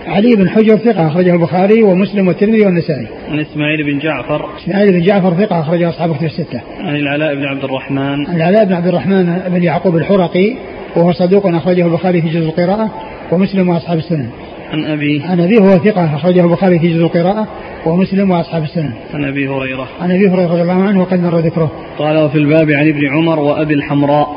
[0.08, 3.08] علي بن حجر ثقة أخرجه البخاري ومسلم والترمذي والنسائي.
[3.30, 4.50] عن إسماعيل بن جعفر.
[4.58, 6.62] إسماعيل بن جعفر ثقة أخرجه أصحاب كتب الستة.
[6.80, 8.28] عن العلاء بن عبد الرحمن.
[8.28, 10.56] عن العلاء بن عبد الرحمن بن يعقوب الحرقي
[10.96, 12.92] وهو صدوق أخرجه البخاري في جزء القراءة
[13.32, 14.30] ومسلم وأصحاب السنن.
[14.72, 17.48] عن أبي عن أبي هو ثقة أخرجه البخاري في جزء القراءة
[17.86, 18.94] ومسلم وأصحاب السنن.
[19.14, 19.88] عن أبي هريرة.
[20.02, 21.72] عن أبي هريرة رضي الله عنه وقد مر ذكره.
[21.98, 24.28] قال وفي الباب عن ابن عمر وأبي الحمراء.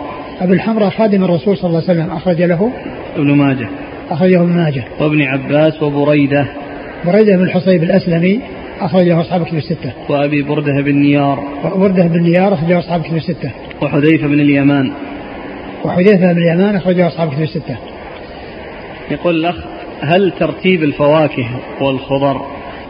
[0.41, 2.73] أبي الحمراء خادم الرسول صلى الله عليه وسلم أخرج له
[3.17, 3.69] ابن ماجه.
[4.11, 6.47] أخرجه ابن ماجه وابن عباس وبريدة
[7.07, 8.41] بريدة بن الحصيب الأسلمي
[8.81, 13.51] أخرجه أصحاب كتب الستة وأبي بردة بن نيار وبردة بن نيار أخرجه أصحاب كتب الستة
[13.83, 14.93] وحذيفة بن اليمان
[15.85, 17.77] وحذيفة بن اليمان أخرجه أصحاب كتب الستة
[19.11, 19.57] يقول الأخ
[20.03, 21.49] هل ترتيب الفواكه
[21.81, 22.47] والخضر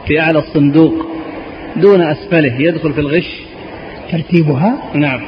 [0.07, 1.07] في أعلى الصندوق
[1.77, 3.41] دون أسفله يدخل في الغش؟
[4.13, 5.21] ترتيبها؟ نعم.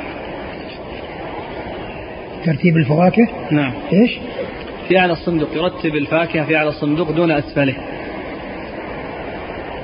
[2.44, 3.72] ترتيب الفواكه؟ نعم.
[3.92, 4.18] إيش؟
[4.88, 7.74] في أعلى الصندوق يرتب الفاكهة في أعلى الصندوق دون أسفله.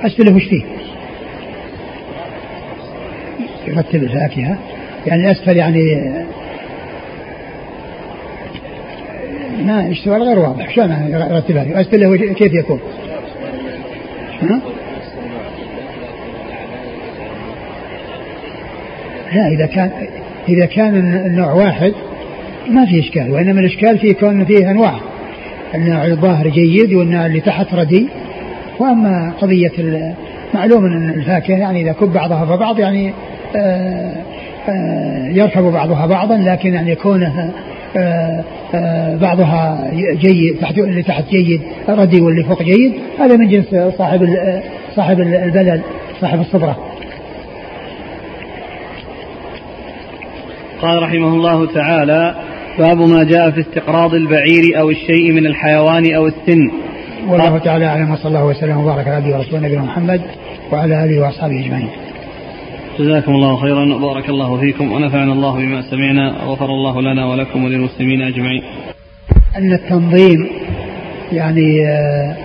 [0.03, 0.62] أسفله وش فيه؟
[3.66, 4.59] يرتب الفاكهة.
[5.07, 5.80] يعني أسفل يعني
[9.67, 12.81] ما السؤال غير واضح شلون يرتبها أسفله كيف يكون؟
[14.43, 14.61] ها؟
[19.35, 19.91] لا إذا كان
[20.49, 20.97] إذا كان
[21.27, 21.93] النوع واحد
[22.69, 23.31] ما في إشكال.
[23.31, 25.01] وإنما الإشكال في كون فيه أنواع.
[25.75, 28.09] النوع الظاهر جيد والنوع اللي تحت ردي
[28.79, 29.73] وأما قضية
[30.55, 33.13] معلوم أن الفاكهة يعني إذا كب بعضها فبعض يعني
[33.57, 34.15] آآ آه،
[34.69, 37.51] آآ آه، يركب بعضها بعضا لكن يعني آه،
[39.20, 44.28] بعضها جيد تحت اللي تحت جيد ردي واللي فوق جيد هذا من جنس صاحب
[44.97, 45.80] صاحب البلل
[46.20, 46.76] صاحب الصبره
[50.82, 52.34] قال رحمه الله تعالى
[52.78, 56.70] باب ما جاء في استقراض البعير أو الشيء من الحيوان أو السن.
[57.28, 60.20] والله تعالى أعلم وصلى الله وسلم وبارك على عبده ورسوله نبينا محمد
[60.72, 61.89] وعلى آله وأصحابه أجمعين.
[62.99, 63.94] جزاكم الله خيرا.
[63.94, 68.62] وبارك الله فيكم ونفعنا الله بما سمعنا وغفر الله لنا ولكم وللمسلمين أجمعين.
[69.57, 70.46] أن التنظيم
[71.32, 72.36] يعني آه،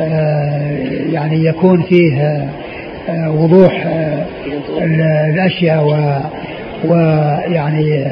[0.00, 0.78] آآ
[1.12, 2.22] يعني يكون فيه
[3.08, 4.24] آه، وضوح آه،
[5.32, 5.92] الأشياء و
[6.90, 8.04] ويعني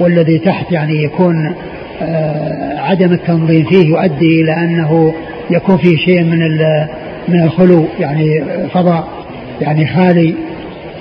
[0.00, 1.54] والذي تحت يعني يكون
[2.02, 5.14] آه، عدم التنظيم فيه يؤدي إلى أنه
[5.50, 6.38] يكون فيه شيء من
[7.28, 8.42] من الخلو يعني
[8.74, 9.08] فضاء
[9.60, 10.34] يعني خالي.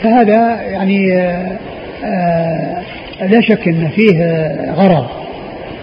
[0.04, 1.58] فهذا يعني آه،
[2.06, 2.84] آه،
[3.26, 4.26] لا شك إن فيه
[4.72, 5.06] غرض.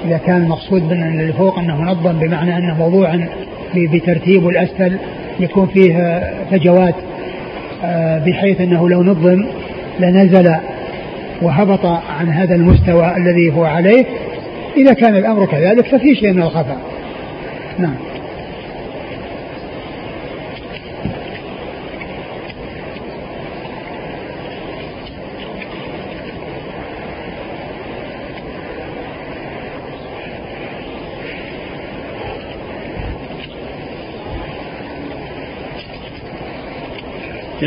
[0.07, 3.19] إذا كان المقصود من اللي فوق أنه منظم بمعنى أنه موضوع
[3.77, 4.97] بترتيب والأسفل
[5.41, 6.95] يكون فيه فجوات
[7.85, 9.47] آه، بحيث أنه لو نظم
[10.01, 10.55] لنزل
[11.43, 11.87] وهبط
[12.21, 14.05] عن هذا المستوى الذي هو عليه.
[14.77, 16.79] إذا كان الأمر كذلك ففي شيء من الخفاء.
[17.79, 17.95] نعم.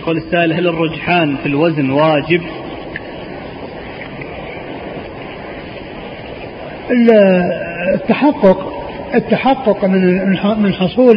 [0.06, 2.42] يقول السائل هل الرجحان في الوزن واجب؟
[7.94, 8.74] التحقق
[9.16, 11.16] التحقق من من حصول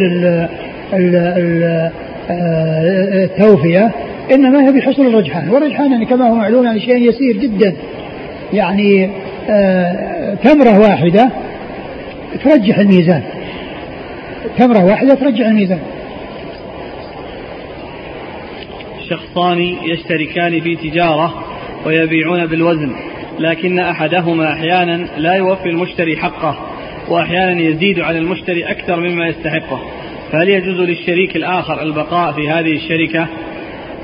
[3.14, 3.91] التوفية
[4.32, 5.49] إنما هي بحصول الرجحان.
[5.49, 7.74] والرجحان يعني كما هو معلوم يعني شيء يسير جدا.
[8.53, 9.11] يعني
[9.51, 11.30] آه، تمرة واحدة
[12.45, 13.22] ترجح الميزان.
[14.59, 15.80] تمرة واحدة ترجح الميزان.
[19.11, 21.44] شخصان يشتركان في تجارة
[21.86, 22.92] ويبيعون بالوزن
[23.38, 26.59] لكن أحدهما أحيانا لا يوفي المشتري حقه
[27.09, 29.80] وأحيانا يزيد على المشتري أكثر مما يستحقه.
[30.32, 33.26] فهل يجوز للشريك الآخر البقاء في هذه الشركة؟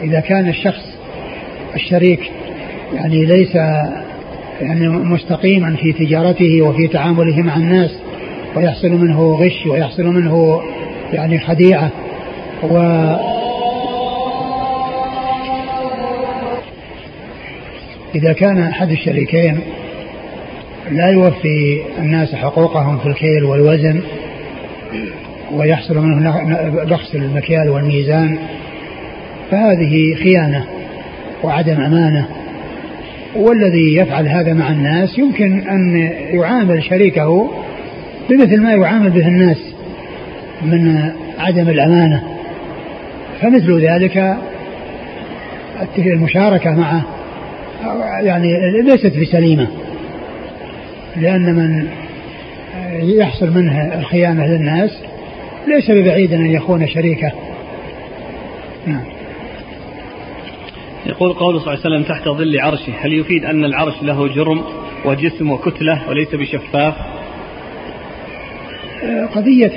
[0.03, 0.99] إذا كان الشخص
[1.75, 2.31] الشريك
[2.93, 3.55] يعني ليس
[4.61, 7.91] يعني مستقيما في تجارته وفي تعامله مع الناس
[8.57, 10.61] ويحصل منه غش ويحصل منه
[11.13, 11.91] يعني خديعة
[12.63, 12.79] و
[18.15, 19.61] إذا كان أحد الشريكين
[20.91, 24.01] لا يوفي الناس حقوقهم في الكيل والوزن
[25.53, 26.43] ويحصل منه
[26.85, 28.39] بخس المكيال والميزان
[29.51, 30.65] فهذه خيانة
[31.43, 32.27] وعدم أمانة.
[33.37, 35.97] والذي يفعل هذا مع الناس يمكن أن
[36.31, 37.51] يعامل شريكه
[38.31, 39.75] بمثل ما يعامل به الناس
[40.63, 42.23] من عدم الأمانة.
[43.41, 44.37] فمثل ذلك
[45.99, 47.14] المشاركة معه.
[48.23, 48.49] يعني
[48.83, 49.69] ليست بسليمة
[51.17, 51.89] لأن من
[53.03, 54.91] يحصل منه الخيانة للناس
[55.69, 57.33] ليس ببعيد أن يخون شريكه.
[58.87, 59.05] نعم.
[61.07, 64.63] يقول قول صلى الله عليه وسلم تحت ظل عرشه هل يفيد أن العرش له جرم
[65.05, 66.95] وجسم وكتلة وليس بشفاف؟
[69.35, 69.73] قضية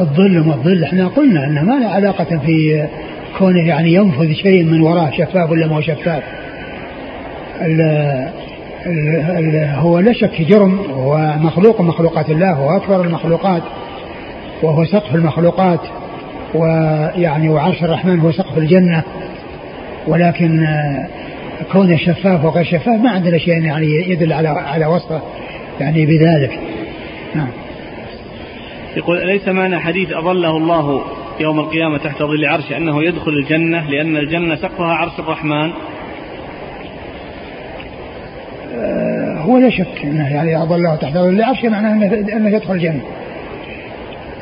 [0.00, 2.86] الظل وما الظل إحنا قلنا أنه ما له علاقة في
[3.40, 6.22] كونه يعني ينفذ شيء من وراه شفاف ولا ما هو شفاف.
[7.62, 7.80] ال
[8.86, 13.62] ال هو لا شك جرم هو مخلوق مخلوقات الله هو أكبر المخلوقات
[14.62, 15.80] وهو سقف المخلوقات
[16.54, 19.02] ويعني وعرش الرحمن هو سقف الجنة.
[20.06, 20.66] ولكن
[21.72, 25.20] كونه شفاف وغير شفاف ما عندنا شيء يعني يدل على على وصفه
[25.80, 26.58] يعني بذلك.
[27.34, 27.48] نعم.
[28.96, 31.02] يقول أليس معنى حديث أظله الله
[31.40, 35.70] يوم القيامة تحت ظل عرشه أنه يدخل الجنة لأن الجنة سقفها عرش الرحمن.
[38.74, 43.02] آه، هو لا شك إنه يعني اظله تحت ظل عرشه معناه انه, إنه يدخل الجنة.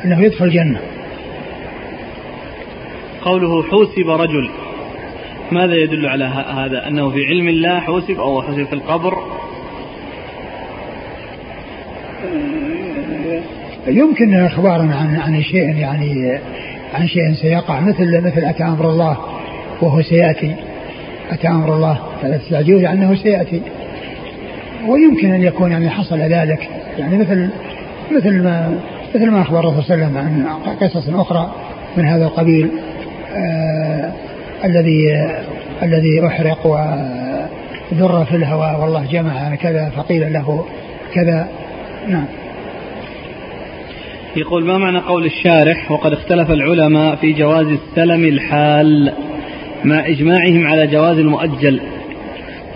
[0.05, 0.79] أنه يدخل الجنة.
[3.21, 4.49] قوله حوسب رجل.
[5.51, 9.17] ماذا يدل على هذا؟ أنه في علم الله حوسب أو حوسب في القبر؟
[13.87, 16.39] يمكن اخبارا عن عن شيء يعني
[16.93, 19.17] عن شيء سيقع مثل مثل أتى أمر الله
[19.81, 20.55] وهو سيأتي.
[21.31, 23.61] أتى أمر الله فلا تستعجلوا لأنه سيأتي.
[24.87, 26.69] ويمكن أن يكون يعني حصل ذلك.
[26.97, 27.49] يعني مثل
[28.11, 28.79] مثل ما
[29.15, 31.53] مثل ما أخبر الرسول صلى الله عليه وسلم عن قصص أخرى
[31.97, 32.69] من هذا القبيل
[33.35, 34.11] آه
[34.65, 35.29] الذي
[35.83, 40.65] الذي أحرق وذر في الهواء والله جمع كذا فقيل له
[41.13, 41.47] كذا.
[42.07, 42.25] نعم.
[44.35, 49.13] يقول ما معنى قول الشارح؟ وقد اختلف العلماء في جواز السلم الحال
[49.85, 51.79] مع إجماعهم على جواز المؤجل.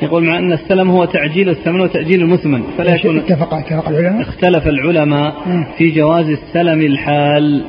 [0.01, 4.21] يقول مع أن السلم هو تعجيل الثمن وتأجيل المثمن فلا يكون اتفق اتفق العلماء.
[4.21, 5.35] اختلف العلماء
[5.77, 7.63] في جواز السلم الحال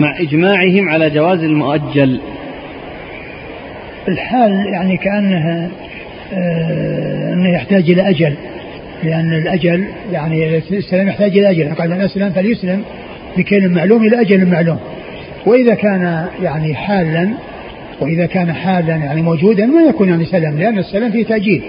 [0.00, 2.20] مع إجماعهم على جواز المؤجل.
[4.08, 5.70] الحال يعني كأنها
[6.32, 8.36] آه أنه يحتاج إلى أجل.
[9.02, 11.74] لأن الأجل يعني السلام يحتاج إلى أجل.
[11.74, 12.82] قال من أسلم فليسلم
[13.36, 14.78] بكيل معلوم إلى أجل معلوم.
[15.46, 17.28] وإذا كان يعني حالا
[18.00, 21.62] وإذا كان حالا يعني موجودا ما يكون يعني سلم لأن السلام فيه تأجيل.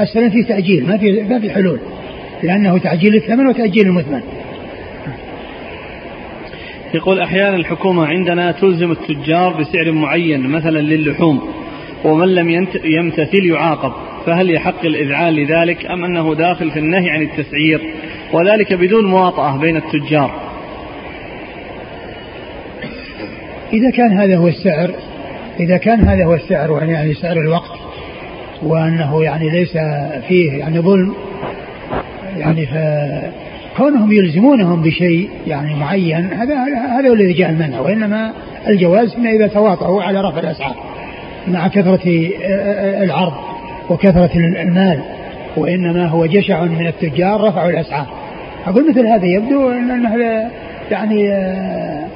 [0.00, 1.78] السلام فيه تأجيل ما في ما في حلول.
[2.42, 4.20] لأنه تعجيل الثمن وتأجيل المثمن.
[6.94, 11.48] يقول أحيانا الحكومة عندنا تلزم التجار بسعر معين مثلا للحوم
[12.04, 13.92] ومن لم يمتثل يعاقب.
[14.26, 17.80] فهل يحق الإذعان لذلك أم أنه داخل في النهي عن التسعير
[18.32, 20.30] وذلك بدون مواطأة بين التجار؟
[23.72, 24.90] إذا كان هذا هو السعر
[25.60, 27.78] إذا كان هذا هو السعر يعني سعر الوقت
[28.62, 29.78] وأنه يعني ليس
[30.28, 31.14] فيه يعني ظلم
[32.36, 36.54] يعني فكونهم يلزمونهم بشيء يعني معين هذا
[36.98, 38.32] هذا هو الذي جاء المنع وإنما
[38.68, 40.76] الجواز إن إذا تواطؤوا على رفع الأسعار
[41.48, 42.30] مع كثرة
[43.02, 43.55] العرض.
[43.90, 45.00] وكثرة المال
[45.56, 48.06] وإنما هو جشع من التجار رفعوا الأسعار.
[48.66, 50.50] أقول مثل هذا يبدو أنه
[50.90, 52.06] يعني آه،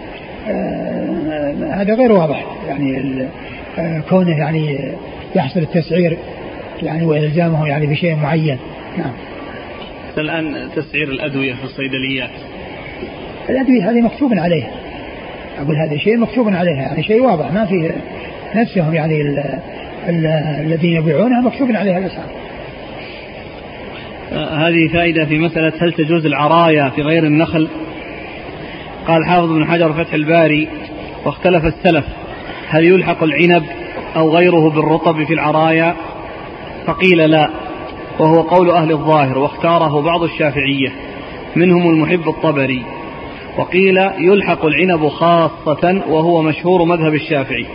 [0.49, 2.47] آه، هذا غير واضح.
[2.69, 3.23] يعني
[3.79, 4.79] آه، كونه يعني
[5.37, 6.19] يحصل التسعير
[6.83, 8.59] يعني وإلزامه يعني بشيء معين.
[8.99, 9.13] نعم.
[10.19, 12.31] الآن تسعير الأدوية في الصيدليات.
[13.49, 14.71] الأدوية هذه مكتوب عليها.
[15.59, 17.91] أقول هذا شيء مكتوب عليها يعني شيء واضح ما فيه
[18.55, 19.23] نفسهم يعني
[20.09, 22.31] الذين يبيعونها مكتوب عليها الاسعار.
[24.33, 27.69] هذه فائدة في مسألة هل تجوز العرايا في غير النخل؟
[29.07, 30.69] قال حافظ بن حجر فتح الباري
[31.25, 32.05] واختلف السلف
[32.69, 33.63] هل يلحق العنب
[34.17, 35.97] أو غيره بالرطب في العرايا؟
[36.87, 37.51] فقيل لا
[38.19, 40.93] وهو قول أهل الظاهر واختاره بعض الشافعية
[41.57, 42.85] منهم المحب الطبري.
[43.59, 47.67] وقيل يلحق العنب خاصة وهو مشهور مذهب الشافعي.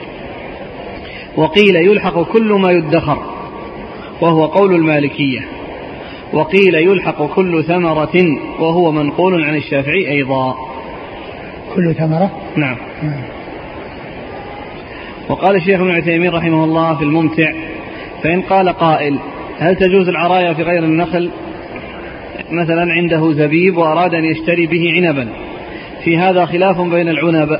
[1.37, 3.21] وقيل يلحق كل ما يدخر
[4.21, 5.39] وهو قول المالكية.
[6.33, 8.15] وقيل يلحق كل ثمرة
[8.59, 10.55] وهو منقول عن الشافعي أيضا.
[11.75, 13.23] كل ثمرة؟ نعم, نعم.
[15.29, 17.53] وقال الشيخ ابن عثيمين رحمه الله في الممتع
[18.23, 19.19] فإن قال قائل
[19.59, 21.29] هل تجوز العرايا في غير النخل؟
[22.51, 25.29] مثلا عنده زبيب وأراد أن يشتري به عنبا.
[26.03, 27.09] في هذا خلاف بين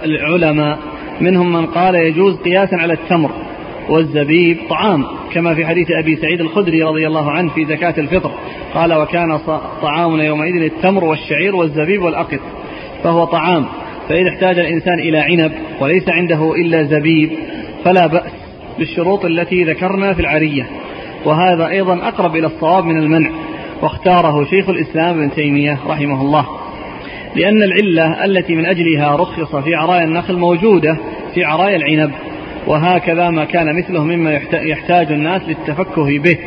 [0.06, 0.80] العلماء
[1.22, 3.32] منهم من قال يجوز قياسا على التمر
[3.90, 8.32] والزبيب طعام كما في حديث أبي سعيد الخدري رضي الله عنه في زكاة الفطر.
[8.74, 9.40] قال وكان
[9.82, 12.40] طعامنا يومئذ التمر والشعير والزبيب والأقط
[13.04, 13.66] فهو طعام.
[14.10, 17.30] فإذا احتاج الإنسان إلى عنب وليس عنده إلا زبيب
[17.84, 18.32] فلا بأس
[18.80, 20.68] بالشروط التي ذكرنا في العرية.
[21.26, 23.30] وهذا أيضا أقرب إلى الصواب من المنع
[23.82, 26.46] واختاره شيخ الإسلام ابن تيمية رحمه الله.
[27.36, 30.98] لأن العلة التي من أجلها رخص في عرايا النخل موجودة
[31.34, 32.12] في عرايا العنب.
[32.68, 36.38] وهكذا ما كان مثله مما يحتاج الناس للتفكه به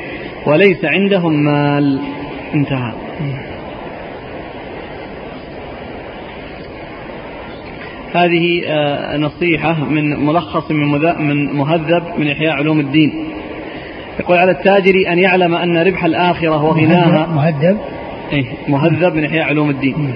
[0.47, 2.01] وليس عندهم مال.
[2.55, 2.93] انتهى.
[8.15, 13.25] هذه آه، نصيحة من ملخص من مهذب من إحياء علوم الدين.
[14.21, 17.27] يقول على التاجر أن يعلم أن ربح الآخرة وغناها.
[17.27, 17.79] مهذب؟
[18.33, 20.15] إيه مهذب من إحياء علوم الدين.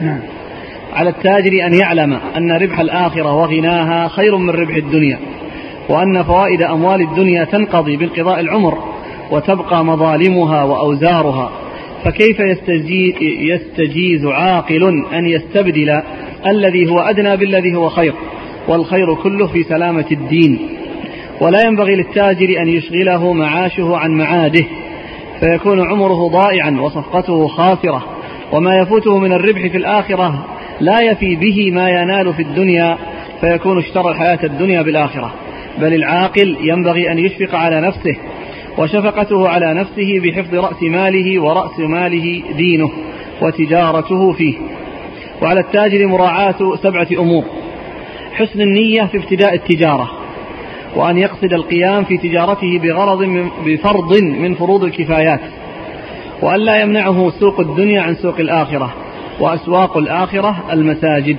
[0.00, 0.20] نعم.
[0.94, 5.18] على التاجر أن يعلم أن ربح الآخرة وغناها خير من ربح الدنيا
[5.88, 8.78] وأن فوائد أموال الدنيا تنقضي بانقضاء العمر
[9.30, 11.50] وتبقى مظالمها وأوزارها
[12.04, 12.40] فكيف
[13.20, 16.02] يستجيز, عاقل أن يستبدل
[16.46, 18.14] الذي هو أدنى بالذي هو خير
[18.68, 20.58] والخير كله في سلامة الدين؟
[21.40, 24.64] ولا ينبغي للتاجر أن يشغله معاشه عن معاده
[25.40, 28.04] فيكون عمره ضائعا وصفقته خاسرة
[28.52, 30.46] وما يفوته من الربح في الآخرة
[30.80, 32.98] لا يفي به ما ينال في الدنيا
[33.40, 35.34] فيكون اشترى الحياة الدنيا بالآخرة.
[35.78, 38.16] بل العاقل ينبغي أن يشفق على نفسه
[38.78, 42.90] وشفقته على نفسه بحفظ رأس ماله ورأس ماله دينه
[43.42, 44.54] وتجارته فيه.
[45.42, 47.44] وعلى التاجر مراعاة سبعة أمور
[48.32, 50.10] حسن النية في ابتداء التجارة
[50.96, 55.40] وأن يقصد القيام في تجارته بغرض من بفرض من فروض الكفايات
[56.42, 58.94] وأن لا يمنعه سوق الدنيا عن سوق الآخرة.
[59.40, 61.36] وأسواق الآخرة المساجد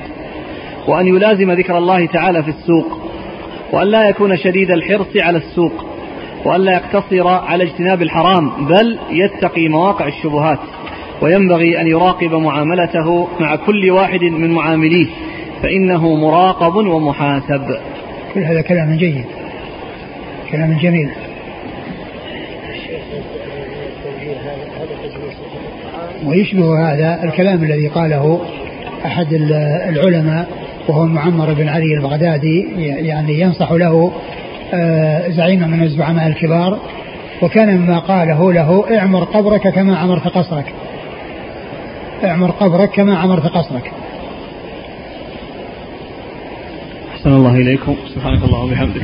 [0.87, 3.11] وأن يلازم ذكر الله تعالى في السوق
[3.71, 5.85] وأن لا يكون شديد الحرص على السوق
[6.45, 10.59] وأن لا يقتصر على اجتناب الحرام بل يتقي مواقع الشبهات
[11.21, 15.07] وينبغي أن يراقب معاملته مع كل واحد من معامليه
[15.63, 17.77] فإنه مراقب ومحاسب.
[18.33, 19.25] كل هذا كلام جيد
[20.51, 21.09] كلام جميل.
[26.25, 28.41] ويشبه هذا الكلام الذي قاله
[29.05, 29.33] أحد
[29.89, 30.47] العلماء
[30.87, 32.65] وهو معمر بن علي البغدادي
[33.07, 34.11] يعني ينصح له
[34.73, 36.79] آه، زعيما من الزعماء الكبار
[37.41, 40.73] وكان مما قاله له اعمر قبرك كما عمرت قصرك.
[42.23, 43.91] اعمر قبرك كما عمرت قصرك.
[47.11, 47.95] أحسن الله إليكم.
[48.15, 49.03] سبحانك الله وبحمدك.